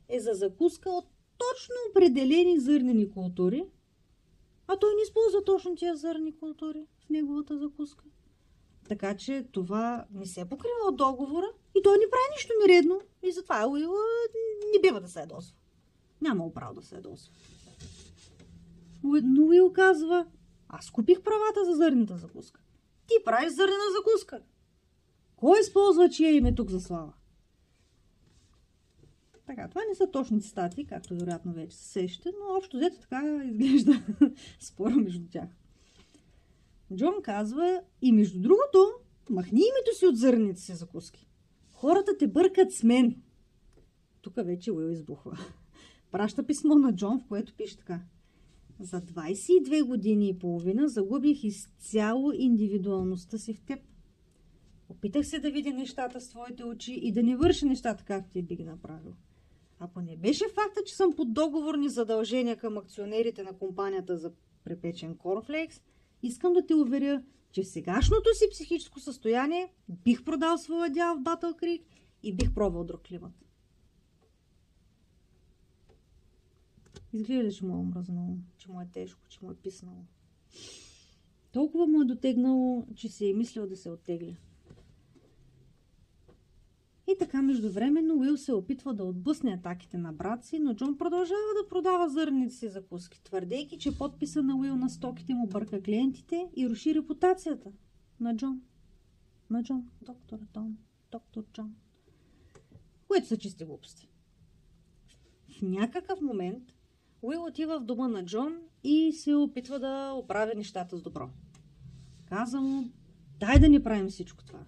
е 0.09 0.21
за 0.21 0.33
закуска 0.33 0.91
от 0.91 1.05
точно 1.39 1.75
определени 1.91 2.59
зърнени 2.59 3.11
култури, 3.11 3.65
а 4.67 4.77
той 4.77 4.95
не 4.95 5.03
използва 5.03 5.45
точно 5.45 5.77
тия 5.77 5.97
зърни 5.97 6.39
култури 6.39 6.87
в 6.99 7.11
неговата 7.11 7.59
закуска. 7.59 8.05
Така 8.89 9.17
че 9.17 9.47
това 9.53 10.07
не 10.15 10.27
се 10.27 10.49
покрива 10.49 10.89
от 10.89 10.97
договора 10.97 11.47
и 11.79 11.83
той 11.83 11.99
не 11.99 12.11
прави 12.11 12.35
нищо 12.37 12.53
нередно 12.67 13.01
и 13.23 13.33
затова 13.33 13.67
Уил 13.69 13.93
не 14.75 14.81
бива 14.81 15.01
да 15.01 15.09
се 15.09 15.21
ядосва. 15.21 15.57
Няма 16.21 16.55
право 16.55 16.75
да 16.75 16.83
се 16.83 16.95
ядосва. 16.95 17.33
Но 19.23 19.47
Уил 19.47 19.73
казва, 19.73 20.27
аз 20.69 20.91
купих 20.91 21.23
правата 21.23 21.65
за 21.65 21.73
зърната 21.73 22.17
закуска. 22.17 22.61
Ти 23.07 23.15
правиш 23.25 23.53
зърнена 23.53 23.85
закуска. 23.97 24.43
Кой 25.37 25.61
използва 25.61 26.09
чия 26.11 26.33
име 26.33 26.55
тук 26.55 26.71
за 26.71 26.81
слава? 26.81 27.13
Така, 29.47 29.69
това 29.69 29.81
не 29.89 29.95
са 29.95 30.11
точни 30.11 30.43
цитати, 30.43 30.87
както 30.87 31.15
вероятно 31.15 31.53
вече 31.53 31.77
се 31.77 31.85
сещате, 31.85 32.33
но 32.41 32.57
общо 32.57 32.77
взето 32.77 33.01
така 33.01 33.43
изглежда 33.45 34.03
спора 34.61 34.97
между 34.97 35.29
тях. 35.31 35.49
Джон 36.97 37.15
казва 37.23 37.81
и 38.03 38.13
между 38.13 38.41
другото, 38.41 38.93
махни 39.31 39.61
името 39.61 39.99
си 39.99 40.07
от 40.07 40.17
зърните 40.17 40.61
си 40.61 40.75
закуски. 40.75 41.29
Хората 41.69 42.19
те 42.19 42.27
бъркат 42.27 42.73
с 42.73 42.83
мен. 42.83 43.23
Тук 44.21 44.35
вече 44.37 44.73
Уил 44.73 44.91
избухва. 44.91 45.39
Праща 46.11 46.47
писмо 46.47 46.75
на 46.75 46.95
Джон, 46.95 47.21
в 47.21 47.29
което 47.29 47.55
пише 47.55 47.77
така. 47.77 48.01
За 48.81 49.01
22 49.01 49.85
години 49.85 50.29
и 50.29 50.39
половина 50.39 50.89
загубих 50.89 51.45
изцяло 51.45 52.33
индивидуалността 52.33 53.39
си 53.39 53.55
в 53.55 53.61
теб. 53.61 53.79
Опитах 54.89 55.27
се 55.27 55.39
да 55.39 55.51
видя 55.51 55.71
нещата 55.71 56.21
с 56.21 56.29
твоите 56.29 56.65
очи 56.65 56.93
и 57.03 57.13
да 57.13 57.23
не 57.23 57.37
върша 57.37 57.67
нещата, 57.67 58.05
както 58.05 58.31
ти 58.31 58.43
би 58.43 58.57
ги 58.57 58.65
направил. 58.65 59.13
Ако 59.79 60.01
не 60.01 60.17
беше 60.17 60.45
факта, 60.55 60.81
че 60.87 60.95
съм 60.95 61.13
под 61.17 61.33
договорни 61.33 61.89
задължения 61.89 62.57
към 62.57 62.79
акционерите 62.79 63.43
на 63.43 63.53
компанията 63.53 64.17
за 64.17 64.33
препечен 64.65 65.17
корнфлекс, 65.17 65.81
искам 66.23 66.53
да 66.53 66.67
те 66.67 66.75
уверя, 66.75 67.23
че 67.53 67.63
в 67.63 67.69
сегашното 67.69 68.29
си 68.35 68.45
психическо 68.51 69.01
състояние 69.01 69.73
бих 69.89 70.25
продал 70.25 70.59
своя 70.59 70.91
дял 70.91 71.17
в 71.17 71.23
Батъл 71.23 71.55
Крик 71.55 71.83
и 72.23 72.35
бих 72.35 72.55
пробвал 72.55 72.85
друг 72.85 73.03
климат. 73.03 73.46
Изглежда, 77.17 77.53
че 77.53 77.65
му 77.65 77.75
е 77.75 77.79
омръзнало, 77.79 78.37
че 78.59 78.71
му 78.71 78.81
е 78.81 78.89
тежко, 78.93 79.29
че 79.29 79.45
му 79.45 79.51
е 79.51 79.55
писнало. 79.55 80.05
Толкова 81.53 81.87
му 81.87 82.03
е 82.03 82.05
дотегнало, 82.05 82.87
че 82.95 83.09
си 83.09 83.31
е 83.31 83.35
мислил 83.35 83.67
да 83.67 83.77
се 83.77 83.91
оттегля. 83.91 84.37
И 87.07 87.17
така 87.19 87.43
междувременно 87.43 88.19
Уил 88.19 88.37
се 88.37 88.53
опитва 88.53 88.95
да 88.95 89.05
отблъсне 89.05 89.53
атаките 89.53 89.99
на 89.99 90.13
брат 90.13 90.45
си, 90.45 90.59
но 90.59 90.75
Джон 90.75 90.99
продължава 90.99 91.49
да 91.63 91.69
продава 91.69 92.09
зърните 92.09 92.55
си 92.55 92.69
закуски, 92.69 93.23
твърдейки, 93.23 93.79
че 93.79 93.99
подписа 93.99 94.43
на 94.43 94.57
Уил 94.57 94.77
на 94.77 94.91
стоките 94.91 95.35
му 95.35 95.47
бърка 95.47 95.83
клиентите 95.83 96.49
и 96.57 96.69
руши 96.69 96.95
репутацията 96.95 97.73
на 98.21 98.37
Джон. 98.37 98.63
На 99.51 99.63
Джон, 99.63 99.91
доктор 100.03 100.39
Джон, 100.53 100.77
доктор 101.11 101.45
Джон. 101.53 101.75
Което 103.09 103.27
са 103.27 103.37
чисти 103.37 103.65
глупости. 103.65 104.09
В 105.49 105.63
някакъв 105.63 106.21
момент 106.21 106.76
Уил 107.27 107.45
отива 107.45 107.81
в 107.81 107.85
дома 107.85 108.09
на 108.09 108.25
Джон 108.25 108.59
и 108.85 109.13
се 109.13 109.35
опитва 109.35 109.79
да 109.79 110.13
оправя 110.13 110.53
нещата 110.57 110.97
с 110.97 111.03
добро. 111.03 111.31
Каза 112.29 112.61
му, 112.61 112.91
дай 113.39 113.59
да 113.59 113.69
ни 113.69 113.83
правим 113.83 114.09
всичко 114.09 114.45
това. 114.45 114.61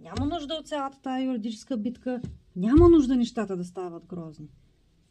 Няма 0.00 0.26
нужда 0.26 0.54
от 0.54 0.68
цялата 0.68 1.00
тази 1.00 1.24
юридическа 1.24 1.76
битка, 1.76 2.22
няма 2.56 2.88
нужда 2.88 3.16
нещата 3.16 3.56
да 3.56 3.64
стават 3.64 4.06
грозни. 4.06 4.48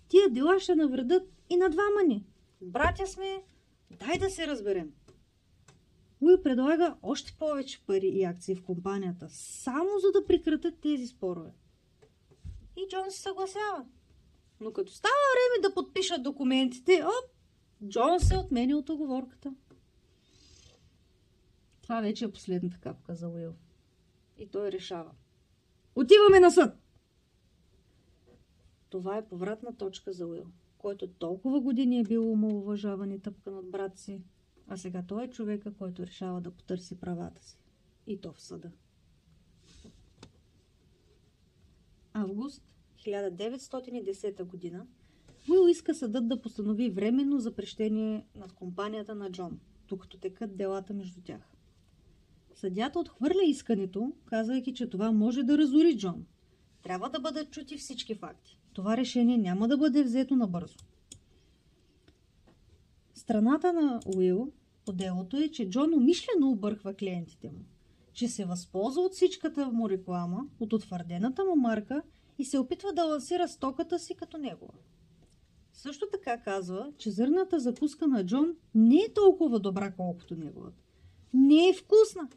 Тия 0.08 0.30
дела 0.30 0.60
ще 0.60 0.76
навредат 0.76 1.24
и 1.50 1.56
на 1.56 1.70
двама 1.70 2.04
ни. 2.08 2.26
Братя 2.62 3.08
сме, 3.08 3.44
дай 3.92 4.18
да 4.20 4.30
се 4.30 4.48
разберем. 4.48 4.92
Уил 6.22 6.42
предлага 6.44 6.96
още 7.02 7.36
повече 7.40 7.86
пари 7.86 8.08
и 8.08 8.24
акции 8.24 8.56
в 8.56 8.64
компанията, 8.64 9.28
само 9.30 9.90
за 10.00 10.12
да 10.20 10.26
прекратят 10.26 10.80
тези 10.82 11.08
спорове. 11.08 11.54
И 12.78 12.88
Джон 12.90 13.12
се 13.12 13.22
съгласява. 13.22 13.86
Но 14.64 14.74
като 14.74 14.92
става 14.92 15.14
време 15.34 15.68
да 15.68 15.74
подпишат 15.74 16.24
документите, 16.24 17.04
оп, 17.04 17.32
Джон 17.90 18.20
се 18.20 18.38
отменя 18.38 18.78
от 18.78 18.90
оговорката. 18.90 19.54
Това 21.82 22.02
вече 22.02 22.26
е 22.26 22.32
последната 22.32 22.78
капка 22.78 23.16
за 23.16 23.28
Уил. 23.28 23.54
И 24.38 24.48
той 24.48 24.72
решава. 24.72 25.12
Отиваме 25.96 26.40
на 26.40 26.52
съд! 26.52 26.76
Това 28.90 29.18
е 29.18 29.28
повратна 29.28 29.78
точка 29.78 30.14
за 30.14 30.28
Уил, 30.28 30.46
който 30.78 31.08
толкова 31.08 31.62
години 31.62 32.00
е 32.00 32.04
бил 32.04 32.32
омалуважаван 32.32 33.12
и 33.12 33.22
тъпкан 33.22 33.58
от 33.58 33.72
брат 33.72 33.98
си, 33.98 34.22
а 34.68 34.78
сега 34.78 35.04
той 35.08 35.24
е 35.24 35.30
човека, 35.30 35.74
който 35.74 36.08
решава 36.08 36.42
да 36.42 36.52
потърси 36.52 37.00
правата 37.00 37.44
си. 37.44 37.58
И 38.08 38.22
то 38.22 38.34
в 38.34 38.42
съда. 38.42 38.72
Август 42.14 42.73
1910 43.04 44.44
година 44.44 44.86
Уил 45.50 45.70
иска 45.70 45.96
съдът 45.96 46.28
да 46.28 46.42
постанови 46.42 46.90
временно 46.90 47.40
запрещение 47.40 48.26
над 48.36 48.54
компанията 48.54 49.16
на 49.16 49.32
Джон, 49.32 49.60
докато 49.88 50.18
текат 50.18 50.58
делата 50.58 50.94
между 50.94 51.22
тях. 51.22 51.42
Съдята 52.56 53.00
отхвърля 53.00 53.44
искането, 53.46 54.14
казвайки, 54.26 54.74
че 54.74 54.90
това 54.90 55.12
може 55.12 55.44
да 55.44 55.58
разори 55.58 55.98
Джон. 55.98 56.26
Трябва 56.84 57.10
да 57.10 57.20
бъдат 57.20 57.52
чути 57.52 57.78
всички 57.78 58.16
факти. 58.16 58.60
Това 58.74 58.98
решение 58.98 59.38
няма 59.38 59.68
да 59.68 59.78
бъде 59.78 60.04
взето 60.04 60.36
набързо. 60.36 60.78
Страната 63.14 63.74
на 63.74 64.00
Уил 64.16 64.52
по 64.86 64.94
делото 64.94 65.38
е, 65.38 65.50
че 65.50 65.70
Джон 65.70 65.94
умишлено 65.94 66.50
обърква 66.52 66.94
клиентите 66.94 67.48
му, 67.48 67.66
че 68.14 68.28
се 68.28 68.46
възползва 68.46 69.02
от 69.02 69.14
всичката 69.14 69.70
му 69.72 69.90
реклама, 69.90 70.48
от 70.60 70.74
утвърдената 70.74 71.46
му 71.46 71.56
марка 71.56 72.02
и 72.38 72.46
се 72.46 72.60
опитва 72.60 72.94
да 72.94 73.06
лансира 73.06 73.48
стоката 73.48 74.00
си 74.00 74.16
като 74.16 74.38
негова. 74.38 74.74
Също 75.74 76.08
така 76.12 76.42
казва, 76.42 76.94
че 76.98 77.12
зърната 77.12 77.60
закуска 77.60 78.08
на 78.08 78.26
Джон 78.26 78.56
не 78.76 78.96
е 78.96 79.14
толкова 79.14 79.60
добра, 79.60 79.92
колкото 79.92 80.36
неговата. 80.36 80.84
Не 81.34 81.70
е 81.70 81.74
вкусна. 81.74 82.30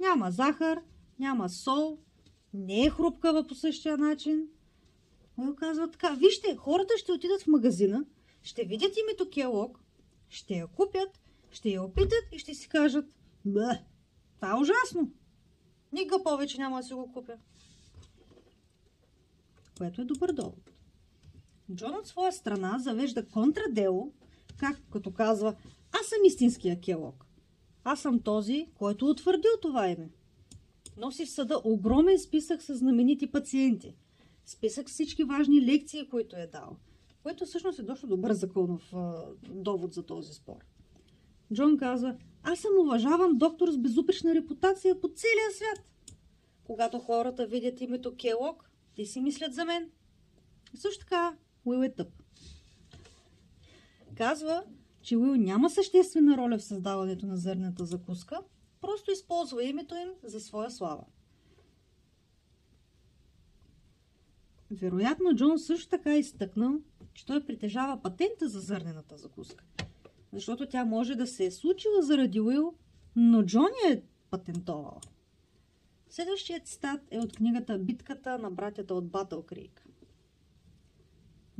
Няма 0.00 0.30
захар, 0.30 0.80
няма 1.18 1.48
сол, 1.48 1.98
не 2.54 2.84
е 2.84 2.90
хрупкава 2.90 3.46
по 3.46 3.54
същия 3.54 3.98
начин. 3.98 4.48
Той 5.36 5.56
казва 5.56 5.90
така, 5.90 6.10
вижте, 6.10 6.56
хората 6.56 6.94
ще 6.98 7.12
отидат 7.12 7.42
в 7.42 7.46
магазина, 7.46 8.04
ще 8.42 8.64
видят 8.64 8.96
името 8.96 9.30
Келок, 9.30 9.80
ще 10.28 10.54
я 10.54 10.66
купят, 10.66 11.20
ще 11.50 11.68
я 11.68 11.82
опитат 11.82 12.24
и 12.32 12.38
ще 12.38 12.54
си 12.54 12.68
кажат, 12.68 13.14
бе, 13.44 13.82
това 14.36 14.50
е 14.50 14.60
ужасно. 14.60 15.12
Никога 15.92 16.22
повече 16.22 16.58
няма 16.58 16.76
да 16.76 16.82
си 16.82 16.94
го 16.94 17.12
купя. 17.12 17.36
Което 19.80 20.02
е 20.02 20.04
добър 20.04 20.32
довод. 20.32 20.70
Джон 21.74 21.94
от 21.94 22.06
своя 22.06 22.32
страна 22.32 22.78
завежда 22.78 23.26
контрадело, 23.26 24.12
как 24.56 24.82
като 24.90 25.10
казва, 25.10 25.54
аз 26.00 26.06
съм 26.06 26.18
истинския 26.24 26.80
Келок. 26.80 27.26
Аз 27.84 28.00
съм 28.00 28.20
този, 28.20 28.68
който 28.74 29.06
е 29.06 29.10
утвърдил 29.10 29.50
това 29.62 29.88
име. 29.88 30.10
Носи 30.96 31.26
в 31.26 31.30
съда 31.30 31.60
огромен 31.64 32.18
списък 32.18 32.62
с 32.62 32.74
знаменити 32.74 33.26
пациенти. 33.26 33.94
Списък 34.46 34.90
с 34.90 34.92
всички 34.92 35.24
важни 35.24 35.66
лекции, 35.66 36.08
които 36.08 36.36
е 36.36 36.46
дал. 36.46 36.76
Което 37.22 37.46
всъщност 37.46 37.78
е 37.78 37.82
дошло 37.82 38.08
добър 38.08 38.32
законов 38.32 38.94
а, 38.94 39.24
довод 39.48 39.94
за 39.94 40.02
този 40.02 40.34
спор. 40.34 40.64
Джон 41.54 41.78
казва, 41.78 42.16
аз 42.42 42.58
съм 42.58 42.70
уважаван 42.80 43.38
доктор 43.38 43.70
с 43.70 43.78
безупречна 43.78 44.34
репутация 44.34 45.00
по 45.00 45.08
целия 45.08 45.50
свят. 45.52 45.86
Когато 46.64 46.98
хората 46.98 47.46
видят 47.46 47.80
името 47.80 48.16
Келок, 48.16 48.69
те 49.00 49.06
си 49.06 49.20
мислят 49.20 49.54
за 49.54 49.64
мен. 49.64 49.90
Също 50.74 51.04
така, 51.04 51.36
Уил 51.64 51.82
е 51.82 51.94
тъп. 51.94 52.08
Казва, 54.16 54.64
че 55.02 55.16
Уил 55.16 55.34
няма 55.34 55.70
съществена 55.70 56.36
роля 56.36 56.58
в 56.58 56.64
създаването 56.64 57.26
на 57.26 57.36
зърната 57.36 57.84
закуска, 57.84 58.40
просто 58.80 59.10
използва 59.10 59.64
името 59.64 59.94
им 59.94 60.08
за 60.22 60.40
своя 60.40 60.70
слава. 60.70 61.04
Вероятно 64.70 65.36
Джон 65.36 65.58
също 65.58 65.88
така 65.88 66.14
е 66.14 66.18
изтъкнал, 66.18 66.72
че 67.14 67.26
той 67.26 67.46
притежава 67.46 68.02
патента 68.02 68.48
за 68.48 68.60
зърнената 68.60 69.18
закуска. 69.18 69.64
Защото 70.32 70.68
тя 70.68 70.84
може 70.84 71.14
да 71.14 71.26
се 71.26 71.44
е 71.44 71.50
случила 71.50 72.02
заради 72.02 72.40
Уил, 72.40 72.74
но 73.16 73.42
Джон 73.42 73.70
е 73.90 74.02
патентовал. 74.30 75.00
Следващият 76.10 76.68
стат 76.68 77.00
е 77.10 77.18
от 77.18 77.32
книгата 77.32 77.78
Битката 77.78 78.38
на 78.38 78.50
братята 78.50 78.94
от 78.94 79.08
Батъл 79.08 79.42
Крик. 79.42 79.86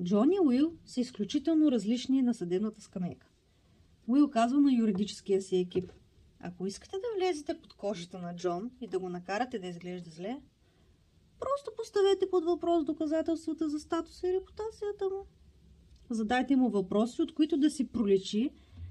Джон 0.02 0.32
и 0.32 0.40
Уил 0.40 0.72
са 0.84 1.00
изключително 1.00 1.72
различни 1.72 2.22
на 2.22 2.34
съдебната 2.34 2.80
скамейка. 2.80 3.26
Уил 4.06 4.30
казва 4.30 4.60
на 4.60 4.72
юридическия 4.72 5.42
си 5.42 5.56
екип. 5.56 5.92
Ако 6.40 6.66
искате 6.66 6.96
да 6.96 7.18
влезете 7.18 7.60
под 7.60 7.74
кожата 7.74 8.18
на 8.18 8.36
Джон 8.36 8.70
и 8.80 8.86
да 8.86 8.98
го 8.98 9.08
накарате 9.08 9.58
да 9.58 9.66
изглежда 9.66 10.10
зле, 10.10 10.40
просто 11.40 11.70
поставете 11.76 12.30
под 12.30 12.44
въпрос 12.44 12.84
доказателствата 12.84 13.68
за 13.68 13.80
статуса 13.80 14.28
и 14.28 14.32
репутацията 14.32 15.04
му. 15.04 15.26
Задайте 16.10 16.56
му 16.56 16.70
въпроси, 16.70 17.22
от 17.22 17.34
които 17.34 17.56
да 17.56 17.70
си 17.70 17.88
проличи, 17.88 18.50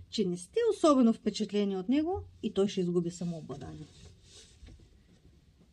че 0.09 0.25
не 0.25 0.37
сте 0.37 0.59
особено 0.73 1.13
впечатлени 1.13 1.77
от 1.77 1.89
него 1.89 2.21
и 2.43 2.53
той 2.53 2.67
ще 2.67 2.81
изгуби 2.81 3.11
самообладание. 3.11 3.87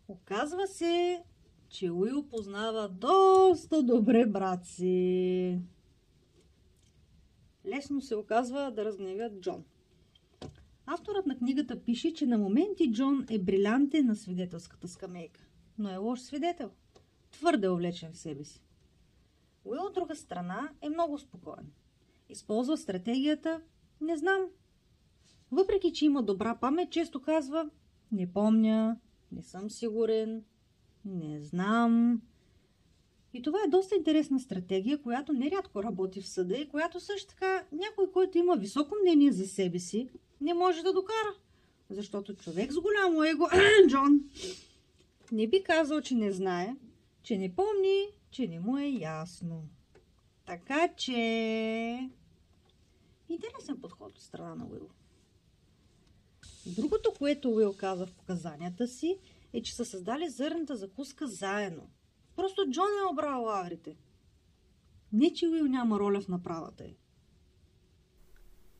Оказва 0.08 0.66
се, 0.66 1.22
че 1.68 1.90
Уил 1.90 2.28
познава 2.28 2.88
доста 2.88 3.82
добре 3.82 4.26
брат 4.26 4.66
си. 4.66 5.60
Лесно 7.66 8.00
се 8.00 8.16
оказва 8.16 8.70
да 8.70 8.84
разгневят 8.84 9.40
Джон. 9.40 9.64
Авторът 10.86 11.26
на 11.26 11.36
книгата 11.36 11.84
пише, 11.84 12.14
че 12.14 12.26
на 12.26 12.38
моменти 12.38 12.92
Джон 12.92 13.26
е 13.30 13.38
брилянтен 13.38 14.06
на 14.06 14.16
свидетелската 14.16 14.88
скамейка, 14.88 15.40
но 15.78 15.90
е 15.90 15.96
лош 15.96 16.20
свидетел. 16.20 16.70
Твърде 17.30 17.68
увлечен 17.68 18.12
в 18.12 18.18
себе 18.18 18.44
си. 18.44 18.62
Уил 19.64 19.82
от 19.82 19.94
друга 19.94 20.16
страна 20.16 20.70
е 20.82 20.88
много 20.88 21.18
спокоен. 21.18 21.72
Използва 22.28 22.76
стратегията 22.76 23.60
«Не 24.00 24.16
знам». 24.16 24.40
Въпреки, 25.50 25.92
че 25.92 26.04
има 26.04 26.22
добра 26.22 26.56
памет, 26.60 26.90
често 26.90 27.22
казва 27.22 27.70
«Не 28.12 28.32
помня», 28.32 28.96
«Не 29.32 29.42
съм 29.42 29.70
сигурен», 29.70 30.44
не 31.06 31.40
знам. 31.40 32.22
И 33.34 33.42
това 33.42 33.58
е 33.66 33.70
доста 33.70 33.94
интересна 33.94 34.40
стратегия, 34.40 35.02
която 35.02 35.32
нерядко 35.32 35.82
работи 35.82 36.20
в 36.20 36.28
съда 36.28 36.56
и 36.56 36.68
която 36.68 37.00
също 37.00 37.28
така 37.28 37.64
някой, 37.72 38.10
който 38.12 38.38
има 38.38 38.56
високо 38.56 38.94
мнение 39.02 39.32
за 39.32 39.46
себе 39.46 39.78
си, 39.78 40.08
не 40.40 40.54
може 40.54 40.82
да 40.82 40.92
докара. 40.92 41.34
Защото 41.90 42.34
човек 42.34 42.72
с 42.72 42.80
голямо 42.80 43.24
его, 43.24 43.48
Джон, 43.88 44.20
не 45.32 45.46
би 45.46 45.62
казал, 45.62 46.00
че 46.00 46.14
не 46.14 46.32
знае, 46.32 46.76
че 47.22 47.38
не 47.38 47.54
помни, 47.54 48.06
че 48.30 48.48
не 48.48 48.60
му 48.60 48.78
е 48.78 48.86
ясно. 48.86 49.62
Така 50.46 50.88
че... 50.96 52.10
Интересен 53.28 53.80
подход 53.80 54.18
от 54.18 54.22
страна 54.22 54.54
на 54.54 54.66
Уил. 54.66 54.88
Другото, 56.66 57.12
което 57.18 57.50
Уил 57.50 57.74
каза 57.76 58.06
в 58.06 58.12
показанията 58.12 58.88
си, 58.88 59.18
е, 59.52 59.62
че 59.62 59.74
са 59.74 59.84
създали 59.84 60.28
зърната 60.28 60.76
закуска 60.76 61.26
заедно. 61.26 61.82
Просто 62.36 62.70
Джон 62.70 62.84
е 62.84 63.12
обрал 63.12 63.42
лаврите. 63.42 63.96
Не, 65.12 65.32
че 65.32 65.48
Уил 65.48 65.66
няма 65.66 65.98
роля 65.98 66.20
в 66.20 66.28
направата 66.28 66.84
й. 66.84 66.96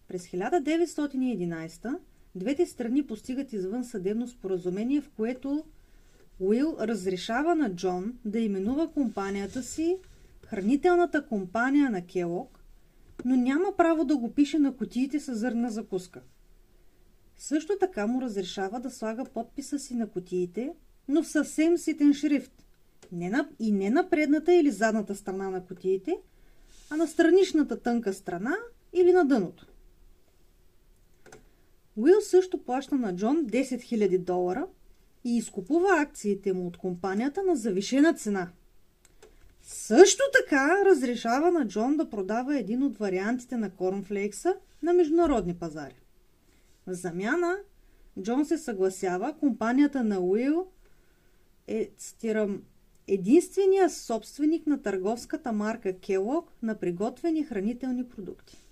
През 0.08 0.26
1911 0.26 1.98
двете 2.34 2.66
страни 2.66 3.06
постигат 3.06 3.52
извън 3.52 3.84
съдебно 3.84 4.28
споразумение, 4.28 5.00
в 5.00 5.10
което 5.10 5.64
Уил 6.40 6.76
разрешава 6.80 7.54
на 7.54 7.74
Джон 7.74 8.18
да 8.24 8.38
именува 8.38 8.92
компанията 8.92 9.62
си 9.62 9.96
хранителната 10.46 11.26
компания 11.26 11.90
на 11.90 12.06
Келок, 12.06 12.64
но 13.24 13.36
няма 13.36 13.76
право 13.76 14.04
да 14.04 14.16
го 14.16 14.34
пише 14.34 14.58
на 14.58 14.76
котиите 14.76 15.20
с 15.20 15.34
зърна 15.34 15.70
закуска– 15.70 16.22
също 17.36 17.72
така 17.80 18.06
му 18.06 18.22
разрешава 18.22 18.80
да 18.80 18.90
слага 18.90 19.24
подписа 19.24 19.78
си 19.78 19.94
на 19.94 20.08
котиите, 20.08 20.72
но 21.08 21.22
в 21.22 21.28
съвсем 21.28 21.78
ситен 21.78 22.14
шрифт. 22.14 22.52
Не 23.12 23.30
на, 23.30 23.48
и 23.58 23.72
не 23.72 23.90
на 23.90 24.10
предната 24.10 24.54
или 24.54 24.70
задната 24.70 25.14
страна 25.14 25.50
на 25.50 25.64
котиите, 25.64 26.16
а 26.90 26.96
на 26.96 27.06
страничната 27.06 27.80
тънка 27.80 28.12
страна 28.12 28.56
или 28.92 29.12
на 29.12 29.24
дъното. 29.24 29.66
Уил 31.96 32.20
също 32.20 32.64
плаща 32.64 32.94
на 32.94 33.16
Джон 33.16 33.46
10 33.46 33.62
000 33.62 34.18
долара 34.18 34.66
и 35.24 35.36
изкупува 35.36 35.88
акциите 36.00 36.52
му 36.52 36.66
от 36.66 36.76
компанията 36.76 37.42
на 37.42 37.56
завишена 37.56 38.14
цена. 38.14 38.48
Също 39.62 40.22
така 40.42 40.84
разрешава 40.84 41.50
на 41.50 41.68
Джон 41.68 41.96
да 41.96 42.10
продава 42.10 42.58
един 42.58 42.82
от 42.82 42.96
вариантите 42.96 43.56
на 43.56 43.70
корнфлейкса 43.70 44.54
на 44.82 44.92
международни 44.92 45.54
пазари. 45.54 46.05
В 46.86 46.94
замяна 46.94 47.56
Джон 48.22 48.46
се 48.46 48.58
съгласява 48.58 49.34
компанията 49.40 50.04
на 50.04 50.20
Уил 50.20 50.66
е, 51.66 51.90
цитирам, 51.96 52.62
единствения 53.08 53.90
собственик 53.90 54.66
на 54.66 54.82
търговската 54.82 55.52
марка 55.52 55.98
Келок 55.98 56.52
на 56.62 56.74
приготвени 56.74 57.44
хранителни 57.44 58.08
продукти. 58.08 58.62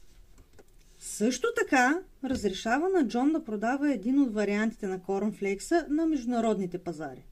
Също 0.98 1.48
така 1.57 2.00
разрешава 2.24 2.88
на 2.88 3.09
Джон 3.09 3.33
да 3.33 3.44
продава 3.44 3.92
един 3.92 4.20
от 4.20 4.35
вариантите 4.35 4.87
на 4.87 5.03
корнфлекса 5.03 5.87
на 5.88 6.07
международните 6.07 6.79
пазари. 6.79 7.27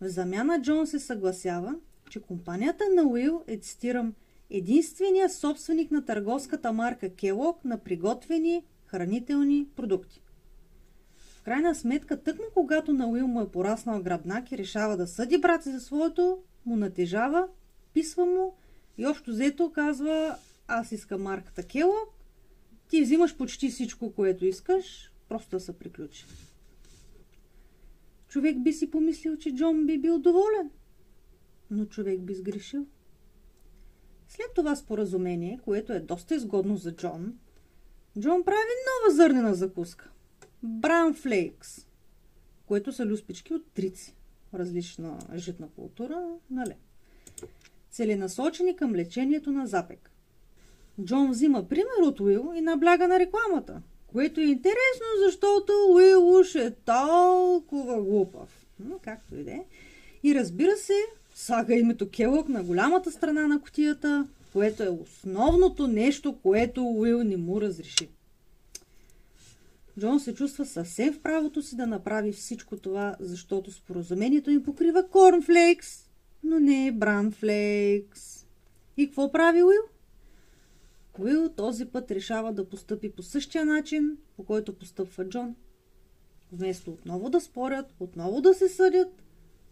В 0.00 0.08
замяна 0.08 0.62
Джон 0.62 0.86
се 0.86 0.98
съгласява, 0.98 1.74
че 2.10 2.20
компанията 2.20 2.84
на 2.94 3.02
Уил 3.08 3.44
е, 3.46 3.56
цитирам, 3.56 4.14
единствения 4.50 5.30
собственик 5.30 5.90
на 5.90 6.04
търговската 6.04 6.72
марка 6.72 7.14
Келок 7.14 7.64
на 7.64 7.78
приготвени 7.78 8.64
хранителни 8.92 9.66
продукти. 9.76 10.22
В 11.16 11.42
крайна 11.42 11.74
сметка, 11.74 12.22
тъкмо 12.22 12.44
когато 12.54 12.92
на 12.92 13.08
Уил 13.08 13.26
му 13.26 13.40
е 13.40 13.50
пораснал 13.50 14.02
гръбнак 14.02 14.52
и 14.52 14.58
решава 14.58 14.96
да 14.96 15.06
съди 15.06 15.38
брат 15.38 15.62
за 15.62 15.80
своето, 15.80 16.38
му 16.66 16.76
натежава, 16.76 17.48
писва 17.94 18.26
му 18.26 18.56
и 18.98 19.06
общо 19.06 19.30
взето 19.30 19.72
казва 19.72 20.36
аз 20.68 20.92
искам 20.92 21.22
марката 21.22 21.62
Келок, 21.62 22.08
ти 22.88 23.02
взимаш 23.02 23.36
почти 23.36 23.70
всичко, 23.70 24.12
което 24.12 24.46
искаш, 24.46 25.12
просто 25.28 25.50
да 25.50 25.60
се 25.60 25.78
приключи. 25.78 26.26
Човек 28.28 28.62
би 28.62 28.72
си 28.72 28.90
помислил, 28.90 29.36
че 29.36 29.54
Джон 29.54 29.86
би 29.86 29.98
бил 29.98 30.18
доволен, 30.18 30.70
но 31.70 31.84
човек 31.84 32.20
би 32.20 32.34
сгрешил. 32.34 32.86
След 34.28 34.46
това 34.54 34.76
споразумение, 34.76 35.60
което 35.64 35.92
е 35.92 36.00
доста 36.00 36.34
изгодно 36.34 36.76
за 36.76 36.96
Джон, 36.96 37.38
Джон 38.18 38.42
прави 38.44 38.58
нова 38.58 39.14
зърнена 39.16 39.54
закуска. 39.54 40.10
Бран 40.62 41.14
флейкс, 41.14 41.86
което 42.66 42.92
са 42.92 43.06
люспички 43.06 43.54
от 43.54 43.66
трици. 43.74 44.14
Различна 44.54 45.18
житна 45.34 45.68
култура, 45.68 46.24
нали? 46.50 46.76
Целенасочени 47.90 48.76
към 48.76 48.94
лечението 48.94 49.52
на 49.52 49.66
запек. 49.66 50.10
Джон 51.04 51.30
взима 51.30 51.68
пример 51.68 52.02
от 52.02 52.20
Уил 52.20 52.52
и 52.54 52.60
набляга 52.60 53.08
на 53.08 53.18
рекламата, 53.18 53.82
което 54.06 54.40
е 54.40 54.44
интересно, 54.44 55.06
защото 55.24 55.72
Уил 55.90 56.40
уж 56.40 56.54
е 56.54 56.70
толкова 56.70 58.02
глупав. 58.02 58.66
Но 58.80 58.98
както 58.98 59.34
и 59.34 59.44
да 59.44 59.50
е. 59.50 59.64
И 60.22 60.34
разбира 60.34 60.76
се, 60.76 60.96
слага 61.34 61.74
името 61.74 62.10
Келок 62.10 62.48
на 62.48 62.62
голямата 62.62 63.10
страна 63.10 63.46
на 63.46 63.60
котията, 63.60 64.26
което 64.52 64.82
е 64.82 64.88
основното 64.88 65.86
нещо, 65.86 66.38
което 66.42 66.84
Уил 66.84 67.24
не 67.24 67.36
му 67.36 67.60
разреши. 67.60 68.08
Джон 70.00 70.20
се 70.20 70.34
чувства 70.34 70.66
съвсем 70.66 71.12
в 71.12 71.20
правото 71.20 71.62
си 71.62 71.76
да 71.76 71.86
направи 71.86 72.32
всичко 72.32 72.76
това, 72.76 73.16
защото 73.20 73.72
споразумението 73.72 74.50
им 74.50 74.62
покрива 74.62 75.08
корнфлейкс, 75.08 76.10
но 76.44 76.60
не 76.60 76.92
бранфлейкс. 76.92 78.46
И 78.96 79.06
какво 79.06 79.32
прави 79.32 79.62
Уил? 79.62 79.82
Уил 81.18 81.48
този 81.48 81.84
път 81.84 82.10
решава 82.10 82.52
да 82.52 82.68
постъпи 82.68 83.12
по 83.12 83.22
същия 83.22 83.64
начин, 83.64 84.16
по 84.36 84.44
който 84.44 84.78
постъпва 84.78 85.28
Джон. 85.28 85.54
Вместо 86.52 86.90
отново 86.90 87.30
да 87.30 87.40
спорят, 87.40 87.86
отново 88.00 88.40
да 88.40 88.54
се 88.54 88.68
съдят, 88.68 89.22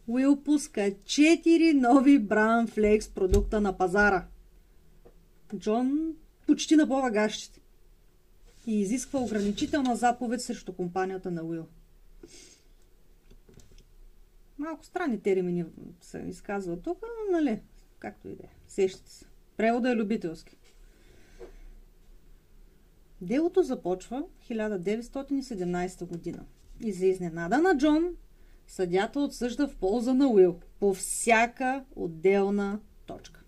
Уил 0.06 0.36
пуска 0.36 0.80
4 0.80 1.72
нови 1.72 2.18
Браун 2.18 2.66
Флекс 2.66 3.08
продукта 3.08 3.60
на 3.60 3.78
пазара. 3.78 4.26
Джон 5.56 6.16
почти 6.46 6.76
напова 6.76 7.10
гащите 7.10 7.60
и 8.66 8.80
изисква 8.80 9.20
ограничителна 9.20 9.96
заповед 9.96 10.42
срещу 10.42 10.72
компанията 10.72 11.30
на 11.30 11.42
Уил. 11.42 11.66
Малко 14.58 14.84
странни 14.84 15.20
термини 15.22 15.64
се 16.00 16.18
изказва 16.18 16.80
тук, 16.82 16.98
но 17.02 17.38
нали, 17.38 17.60
както 17.98 18.28
и 18.28 18.34
да 18.34 18.42
е. 18.42 18.48
Сещате 18.68 19.12
се. 19.12 19.24
Превода 19.56 19.90
е 19.90 19.96
любителски. 19.96 20.56
Делото 23.20 23.62
започва 23.62 24.24
1917 24.50 26.04
година. 26.04 26.44
И 26.80 26.92
за 26.92 27.06
изненада 27.06 27.58
на 27.58 27.76
Джон, 27.78 28.16
съдята 28.66 29.20
отсъжда 29.20 29.68
в 29.68 29.76
полза 29.76 30.14
на 30.14 30.28
Уил 30.28 30.60
по 30.80 30.94
всяка 30.94 31.84
отделна 31.96 32.80
точка. 33.06 33.39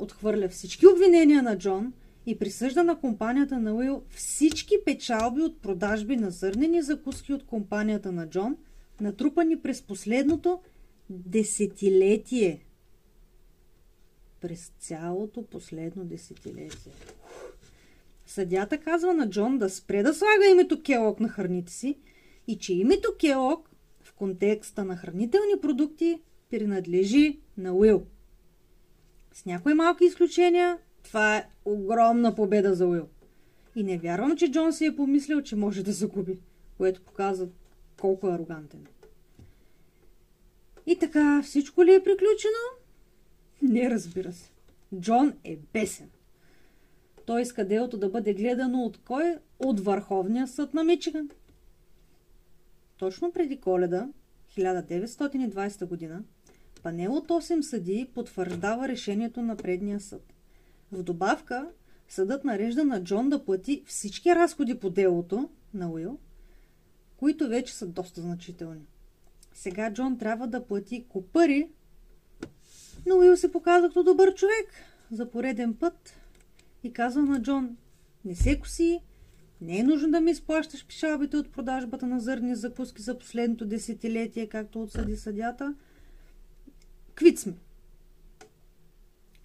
Отхвърля 0.00 0.48
всички 0.48 0.86
обвинения 0.86 1.42
на 1.42 1.58
Джон 1.58 1.92
и 2.26 2.38
присъжда 2.38 2.82
на 2.82 3.00
компанията 3.00 3.58
на 3.58 3.74
Уил 3.74 4.02
всички 4.10 4.74
печалби 4.84 5.42
от 5.42 5.62
продажби 5.62 6.16
на 6.16 6.30
зърнени 6.30 6.82
закуски 6.82 7.32
от 7.32 7.46
компанията 7.46 8.12
на 8.12 8.28
Джон, 8.28 8.56
натрупани 9.00 9.60
през 9.60 9.82
последното 9.82 10.60
десетилетие. 11.10 12.64
През 14.40 14.72
цялото 14.78 15.42
последно 15.42 16.04
десетилетие. 16.04 16.92
Съдята 18.26 18.78
казва 18.78 19.14
на 19.14 19.30
Джон 19.30 19.58
да 19.58 19.70
спре 19.70 20.02
да 20.02 20.14
слага 20.14 20.50
името 20.50 20.82
Келок 20.82 21.20
на 21.20 21.28
храните 21.28 21.72
си 21.72 21.98
и 22.46 22.58
че 22.58 22.74
името 22.74 23.08
Келок 23.20 23.70
в 24.00 24.12
контекста 24.12 24.84
на 24.84 24.96
хранителни 24.96 25.60
продукти 25.62 26.20
принадлежи 26.50 27.38
на 27.56 27.72
Уил. 27.74 28.06
С 29.32 29.46
някои 29.46 29.74
малки 29.74 30.04
изключения, 30.04 30.78
това 31.02 31.36
е 31.36 31.48
огромна 31.64 32.34
победа 32.34 32.74
за 32.74 32.86
Уил. 32.86 33.08
И 33.76 33.82
не 33.82 33.98
вярвам, 33.98 34.36
че 34.36 34.50
Джон 34.50 34.72
си 34.72 34.86
е 34.86 34.96
помислил, 34.96 35.42
че 35.42 35.56
може 35.56 35.82
да 35.82 35.92
загуби, 35.92 36.38
което 36.78 37.02
показва 37.02 37.48
колко 38.00 38.28
е 38.28 38.34
арогантен. 38.34 38.86
И 40.86 40.98
така, 40.98 41.42
всичко 41.42 41.84
ли 41.84 41.94
е 41.94 42.02
приключено? 42.04 42.80
Не, 43.62 43.90
разбира 43.90 44.32
се. 44.32 44.50
Джон 45.00 45.32
е 45.44 45.58
бесен. 45.72 46.10
Той 47.26 47.42
иска 47.42 47.64
делото 47.64 47.98
да 47.98 48.08
бъде 48.08 48.34
гледано 48.34 48.82
от 48.82 48.98
кой? 48.98 49.36
От 49.58 49.80
Върховния 49.80 50.48
съд 50.48 50.74
на 50.74 50.84
Мичиган. 50.84 51.30
Точно 52.96 53.32
преди 53.32 53.56
коледа, 53.56 54.08
1920 54.56 55.86
година, 55.86 56.22
панел 56.82 57.14
от 57.14 57.28
8 57.28 57.60
съдии 57.60 58.10
потвърждава 58.14 58.88
решението 58.88 59.42
на 59.42 59.56
предния 59.56 60.00
съд. 60.00 60.34
В 60.92 61.02
добавка, 61.02 61.68
съдът 62.08 62.44
нарежда 62.44 62.84
на 62.84 63.04
Джон 63.04 63.28
да 63.28 63.44
плати 63.44 63.82
всички 63.86 64.34
разходи 64.34 64.78
по 64.78 64.90
делото 64.90 65.50
на 65.74 65.90
Уил, 65.90 66.18
които 67.16 67.48
вече 67.48 67.74
са 67.74 67.86
доста 67.86 68.20
значителни. 68.20 68.86
Сега 69.54 69.92
Джон 69.92 70.18
трябва 70.18 70.46
да 70.46 70.66
плати 70.66 71.04
купари, 71.08 71.68
но 73.06 73.16
Уил 73.16 73.36
се 73.36 73.52
показва 73.52 73.88
като 73.88 74.04
добър 74.04 74.34
човек. 74.34 74.74
За 75.10 75.30
пореден 75.30 75.74
път 75.74 76.14
и 76.82 76.92
казва 76.92 77.22
на 77.22 77.42
Джон, 77.42 77.76
не 78.24 78.34
се 78.34 78.60
коси, 78.60 79.00
не 79.60 79.78
е 79.78 79.82
нужно 79.82 80.10
да 80.10 80.20
ми 80.20 80.30
изплащаш 80.30 80.86
пишалбите 80.86 81.36
от 81.36 81.52
продажбата 81.52 82.06
на 82.06 82.20
зърни 82.20 82.54
закуски 82.54 83.02
за 83.02 83.18
последното 83.18 83.66
десетилетие, 83.66 84.46
както 84.46 84.82
отсъди 84.82 85.16
съдята. 85.16 85.74
Квит 87.20 87.38
сме. 87.38 87.52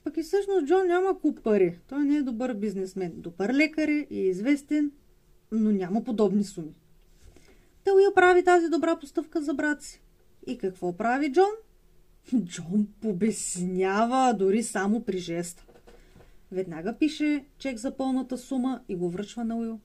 Пък 0.04 0.18
и 0.18 0.24
всъщност 0.24 0.68
Джон 0.68 0.88
няма 0.88 1.20
куп 1.22 1.44
пари. 1.44 1.80
Той 1.88 2.06
не 2.06 2.18
е 2.18 2.22
добър 2.22 2.54
бизнесмен. 2.54 3.14
Добър 3.16 3.54
лекар 3.54 3.88
е 3.88 4.08
и 4.10 4.20
е 4.20 4.28
известен, 4.28 4.92
но 5.52 5.72
няма 5.72 6.04
подобни 6.04 6.44
суми. 6.44 6.74
Та 7.84 7.94
Уил 7.94 8.14
прави 8.16 8.44
тази 8.44 8.70
добра 8.70 9.00
постъпка 9.00 9.42
за 9.42 9.54
брат 9.54 9.84
си. 9.84 10.02
И 10.48 10.58
какво 10.58 10.98
прави 10.98 11.32
Джон? 11.32 11.52
Джон 12.44 12.88
побеснява 13.02 14.34
дори 14.34 14.64
само 14.64 15.04
при 15.04 15.18
жеста. 15.18 15.66
Веднага 16.52 16.98
пише 17.00 17.46
чек 17.58 17.78
за 17.78 17.98
пълната 17.98 18.38
сума 18.38 18.82
и 18.90 18.96
го 18.96 19.10
връчва 19.10 19.46
на 19.46 19.58
Уил. 19.58 19.80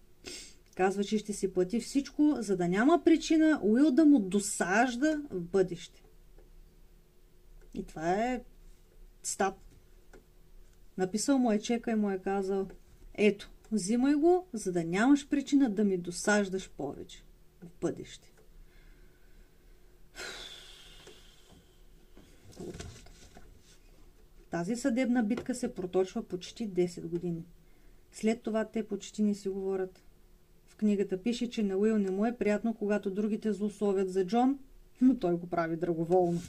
Казва, 0.77 1.05
че 1.05 1.19
ще 1.19 1.33
си 1.33 1.53
плати 1.53 1.81
всичко, 1.81 2.37
за 2.39 2.57
да 2.57 2.69
няма 2.69 3.05
причина 3.05 3.61
Уил 3.63 3.91
да 3.91 4.05
му 4.05 4.19
досажда 4.19 5.23
в 5.31 5.41
бъдеще. 5.41 6.03
И 7.75 7.85
това 7.85 8.13
е 8.13 8.43
стат. 9.23 9.55
Написал 10.99 11.39
му 11.39 11.53
е 11.53 11.61
чека 11.61 11.91
и 11.91 11.95
му 11.95 12.11
е 12.11 12.19
казал 12.19 12.69
ето, 13.15 13.51
взимай 13.73 14.15
го, 14.15 14.47
за 14.53 14.73
да 14.73 14.85
нямаш 14.85 15.29
причина 15.29 15.71
да 15.71 15.85
ми 15.85 15.99
досаждаш 15.99 16.71
повече 16.71 17.25
в 17.63 17.67
бъдеще. 17.81 18.33
Тази 24.51 24.77
съдебна 24.77 25.23
битка 25.23 25.55
се 25.55 25.75
проточва 25.75 26.23
почти 26.23 26.71
10 26.71 27.07
години. 27.07 27.45
След 28.13 28.43
това 28.43 28.65
те 28.65 28.89
почти 28.89 29.23
не 29.23 29.35
си 29.35 29.49
говорят. 29.49 30.03
В 30.69 30.77
книгата 30.77 31.23
пише, 31.23 31.51
че 31.51 31.63
на 31.63 31.77
Уил 31.77 31.99
не 31.99 32.11
му 32.11 32.27
е 32.27 32.37
приятно, 32.37 32.75
когато 32.75 33.11
другите 33.11 33.53
злословят 33.53 34.13
за 34.13 34.27
Джон, 34.27 34.59
но 35.01 35.19
той 35.19 35.35
го 35.35 35.47
прави 35.47 35.77
драговолно. 35.77 36.41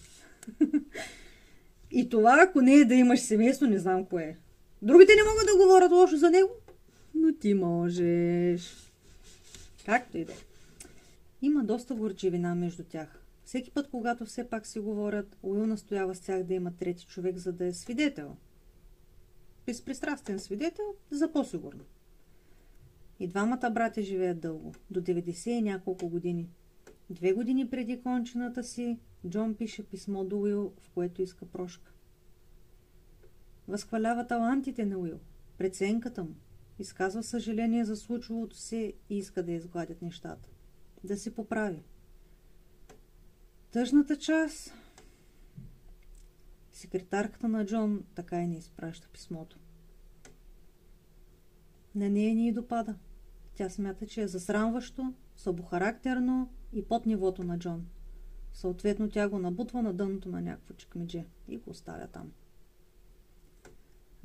И 1.92 2.10
това, 2.10 2.46
ако 2.48 2.62
не 2.62 2.76
е 2.76 2.86
да 2.86 2.96
имаш 2.96 3.20
семейство, 3.20 3.66
не 3.66 3.80
знам 3.80 4.06
кое 4.06 4.24
е. 4.24 4.38
Другите 4.82 5.12
не 5.16 5.24
могат 5.24 5.46
да 5.46 5.64
говорят 5.66 5.92
лошо 5.92 6.18
за 6.18 6.30
него, 6.30 6.50
но 7.16 7.34
ти 7.34 7.54
можеш. 7.54 8.92
Както 9.86 10.18
и 10.18 10.26
да 10.26 10.32
е. 10.32 10.36
Има 11.42 11.64
доста 11.64 11.96
горчивина 11.96 12.56
между 12.56 12.84
тях. 12.84 13.22
Всеки 13.46 13.72
път, 13.72 13.90
когато 13.92 14.26
все 14.26 14.50
пак 14.50 14.68
си 14.68 14.80
говорят, 14.80 15.38
Уил 15.44 15.68
настоява 15.68 16.16
с 16.16 16.20
тях 16.20 16.44
да 16.44 16.54
има 16.54 16.72
трети 16.72 17.06
човек, 17.06 17.38
за 17.38 17.54
да 17.54 17.66
е 17.66 17.74
свидетел. 17.74 18.36
Безпристрастен 19.66 20.40
свидетел 20.40 20.86
за 21.12 21.32
по-сигурно. 21.32 21.84
И 23.20 23.28
двамата 23.28 23.70
братя 23.72 24.02
живеят 24.02 24.40
дълго, 24.40 24.74
до 24.92 25.02
90 25.02 25.50
и 25.50 25.62
няколко 25.62 26.10
години. 26.10 26.50
Две 27.10 27.34
години 27.34 27.70
преди 27.70 28.02
кончената 28.02 28.64
си, 28.64 29.00
Джон 29.28 29.56
пише 29.56 29.84
писмо 29.84 30.24
до 30.24 30.40
Уил, 30.40 30.74
в 30.82 30.90
което 30.90 31.22
иска 31.22 31.46
прошка. 31.46 31.92
Възхвалява 33.68 34.28
талантите 34.28 34.86
на 34.86 34.98
Уил, 34.98 35.20
преценката 35.58 36.24
му, 36.24 36.36
изказва 36.80 37.24
съжаление 37.24 37.86
за 37.86 37.96
случилото 37.96 38.56
се 38.56 38.94
и 39.10 39.18
иска 39.18 39.44
да 39.44 39.52
изгладят 39.52 40.02
нещата. 40.02 40.50
Да 41.04 41.18
се 41.18 41.36
поправи. 41.36 41.84
Тъжната 43.72 44.18
част 44.18 44.74
Секретарката 46.72 47.48
на 47.48 47.66
Джон 47.66 48.04
така 48.16 48.42
и 48.42 48.48
не 48.48 48.58
изпраща 48.58 49.10
писмото. 49.10 49.58
На 51.96 52.10
нея 52.10 52.36
ни 52.36 52.48
и 52.48 52.52
допада. 52.52 52.96
Тя 53.54 53.70
смята, 53.70 54.08
че 54.08 54.22
е 54.22 54.28
засрамващо, 54.28 55.14
слабохарактерно 55.36 56.54
и 56.74 56.86
под 56.86 57.06
нивото 57.06 57.44
на 57.44 57.60
Джон. 57.60 57.86
Съответно 58.54 59.10
тя 59.10 59.30
го 59.30 59.40
набутва 59.40 59.82
на 59.82 59.94
дъното 59.94 60.30
на 60.30 60.42
някакво 60.42 60.74
чекмедже 60.74 61.26
и 61.48 61.58
го 61.58 61.70
оставя 61.70 62.08
там. 62.08 62.32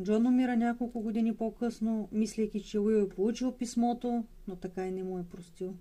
Джон 0.02 0.26
умира 0.26 0.56
няколко 0.56 1.00
години 1.00 1.36
по-късно, 1.36 2.08
мислейки, 2.12 2.62
че 2.62 2.78
Уил 2.78 3.02
е 3.02 3.08
получил 3.08 3.52
писмото, 3.52 4.24
но 4.48 4.56
така 4.56 4.86
и 4.86 4.90
не 4.90 5.02
му 5.02 5.18
е 5.18 5.24
простил. 5.24 5.74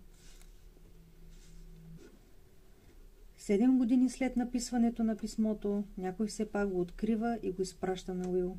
Седем 3.37 3.77
години 3.77 4.09
след 4.09 4.35
написването 4.35 5.03
на 5.03 5.17
писмото, 5.17 5.83
някой 5.97 6.27
все 6.27 6.51
пак 6.51 6.69
го 6.69 6.81
открива 6.81 7.39
и 7.43 7.51
го 7.51 7.61
изпраща 7.61 8.13
на 8.13 8.29
Уил. 8.29 8.57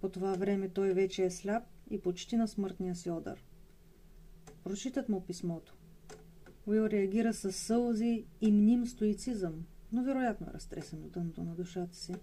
По 0.00 0.08
това 0.08 0.32
време 0.32 0.68
той 0.68 0.92
вече 0.92 1.24
е 1.24 1.30
сляп 1.30 1.62
и 1.90 2.00
почти 2.00 2.36
на 2.36 2.48
смъртния 2.48 2.94
си 2.94 3.10
одар. 3.10 3.44
Прочитат 4.64 5.08
му 5.08 5.20
писмото. 5.26 5.74
Уил 6.70 6.86
реагира 6.86 7.34
с 7.34 7.52
сълзи 7.52 8.24
и 8.40 8.52
мним 8.52 8.86
стоицизъм, 8.86 9.54
но 9.92 10.02
вероятно 10.02 10.46
е 10.50 10.54
разтресен 10.54 11.04
от 11.04 11.12
дъното 11.12 11.42
на 11.42 11.54
душата 11.54 11.96
си. 11.96 12.14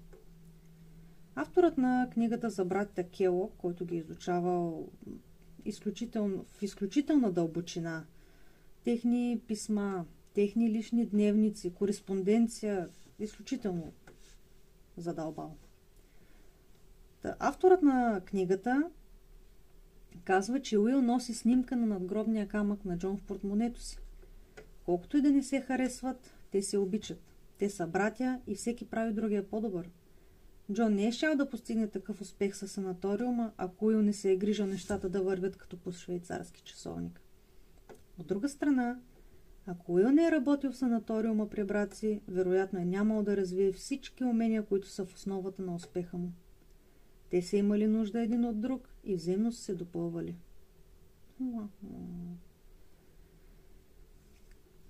Авторът 1.36 1.78
на 1.78 2.10
книгата 2.14 2.50
за 2.50 2.66
братята 2.66 3.10
Кело, 3.10 3.52
който 3.58 3.86
ги 3.86 3.96
е 3.96 4.00
изучавал 4.00 4.90
изключително, 5.66 6.46
в 6.48 6.64
изключителна 6.64 7.32
дълбочина, 7.32 8.06
техни 8.84 9.42
писма, 9.48 10.06
техни 10.34 10.72
лични 10.72 11.06
дневници, 11.06 11.74
кореспонденция, 11.74 12.90
изключително 13.20 13.94
задълбал. 14.98 15.56
Авторът 17.40 17.82
на 17.82 18.22
книгата 18.26 18.90
казва, 20.24 20.62
че 20.62 20.78
Уил 20.78 21.02
носи 21.02 21.34
снимка 21.34 21.76
на 21.76 21.86
надгробния 21.86 22.48
камък 22.48 22.86
на 22.86 22.98
Джон 22.98 23.18
в 23.18 23.22
портмонето 23.22 23.82
си. 23.82 23.98
Колкото 24.88 25.18
и 25.18 25.22
да 25.22 25.32
не 25.32 25.44
се 25.44 25.62
харесват, 25.62 26.34
те 26.52 26.62
се 26.62 26.78
обичат. 26.78 27.36
Те 27.58 27.70
са 27.70 27.88
братя 27.88 28.42
и 28.48 28.56
всеки 28.56 28.90
прави 28.90 29.14
другия 29.14 29.50
по-добър. 29.50 29.90
Джон 30.74 30.94
не 30.94 31.08
е 31.08 31.12
щял 31.12 31.36
да 31.36 31.50
постигне 31.50 31.88
такъв 31.88 32.22
успех 32.22 32.56
с 32.56 32.68
санаториума, 32.68 33.52
ако 33.58 33.86
Уил 33.86 34.02
не 34.02 34.14
се 34.14 34.32
е 34.32 34.38
грижа 34.38 34.68
нещата 34.68 35.10
да 35.10 35.22
вървят 35.22 35.58
като 35.58 35.78
по 35.78 35.92
швейцарски 35.92 36.62
часовник. 36.62 37.22
От 38.18 38.28
друга 38.28 38.50
страна, 38.50 39.00
ако 39.66 39.94
Уил 39.94 40.12
не 40.12 40.28
е 40.28 40.32
работил 40.32 40.72
в 40.72 40.78
санаториума 40.78 41.50
при 41.50 41.64
брат 41.64 41.94
си, 41.96 42.22
вероятно 42.28 42.80
е 42.80 42.86
нямал 42.86 43.24
да 43.24 43.38
развие 43.38 43.72
всички 43.72 44.24
умения, 44.24 44.66
които 44.66 44.88
са 44.88 45.06
в 45.06 45.14
основата 45.14 45.62
на 45.62 45.76
успеха 45.76 46.18
му. 46.18 46.32
Те 47.30 47.42
са 47.42 47.58
имали 47.58 47.88
нужда 47.88 48.22
един 48.22 48.46
от 48.46 48.62
друг 48.62 48.90
и 49.04 49.16
взаимно 49.16 49.52
са 49.52 49.62
се 49.62 49.76
допълвали. 49.76 50.36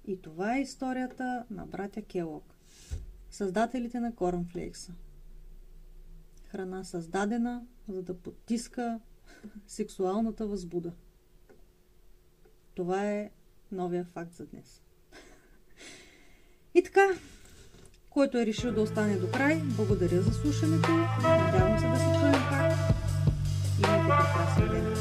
И 0.08 0.22
това 0.22 0.58
е 0.58 0.62
историята 0.62 1.46
на 1.50 1.66
братя 1.66 2.02
Келок, 2.02 2.56
създателите 3.32 4.00
на 4.00 4.16
Корнфлейкса. 4.16 4.94
Храна 6.48 6.84
създадена, 6.84 7.66
за 7.88 8.04
да 8.04 8.18
потиска 8.18 9.00
сексуалната 9.68 10.48
възбуда. 10.48 10.94
Това 12.76 13.12
е 13.12 13.32
новия 13.72 14.06
факт 14.06 14.34
за 14.34 14.46
днес. 14.46 14.82
И 16.74 16.84
така, 16.84 17.08
който 18.10 18.38
е 18.38 18.46
решил 18.46 18.74
да 18.74 18.82
остане 18.82 19.18
до 19.18 19.32
край, 19.32 19.62
благодаря 19.64 20.22
за 20.22 20.34
слушането. 20.34 20.90
Надявам 21.24 21.80
се 21.80 21.88
да 21.88 21.98
се 21.98 22.20
чуем 22.20 22.34
пак. 22.50 22.74
Имайте 23.80 24.08
прекрасен 24.08 24.70
ден. 24.70 24.97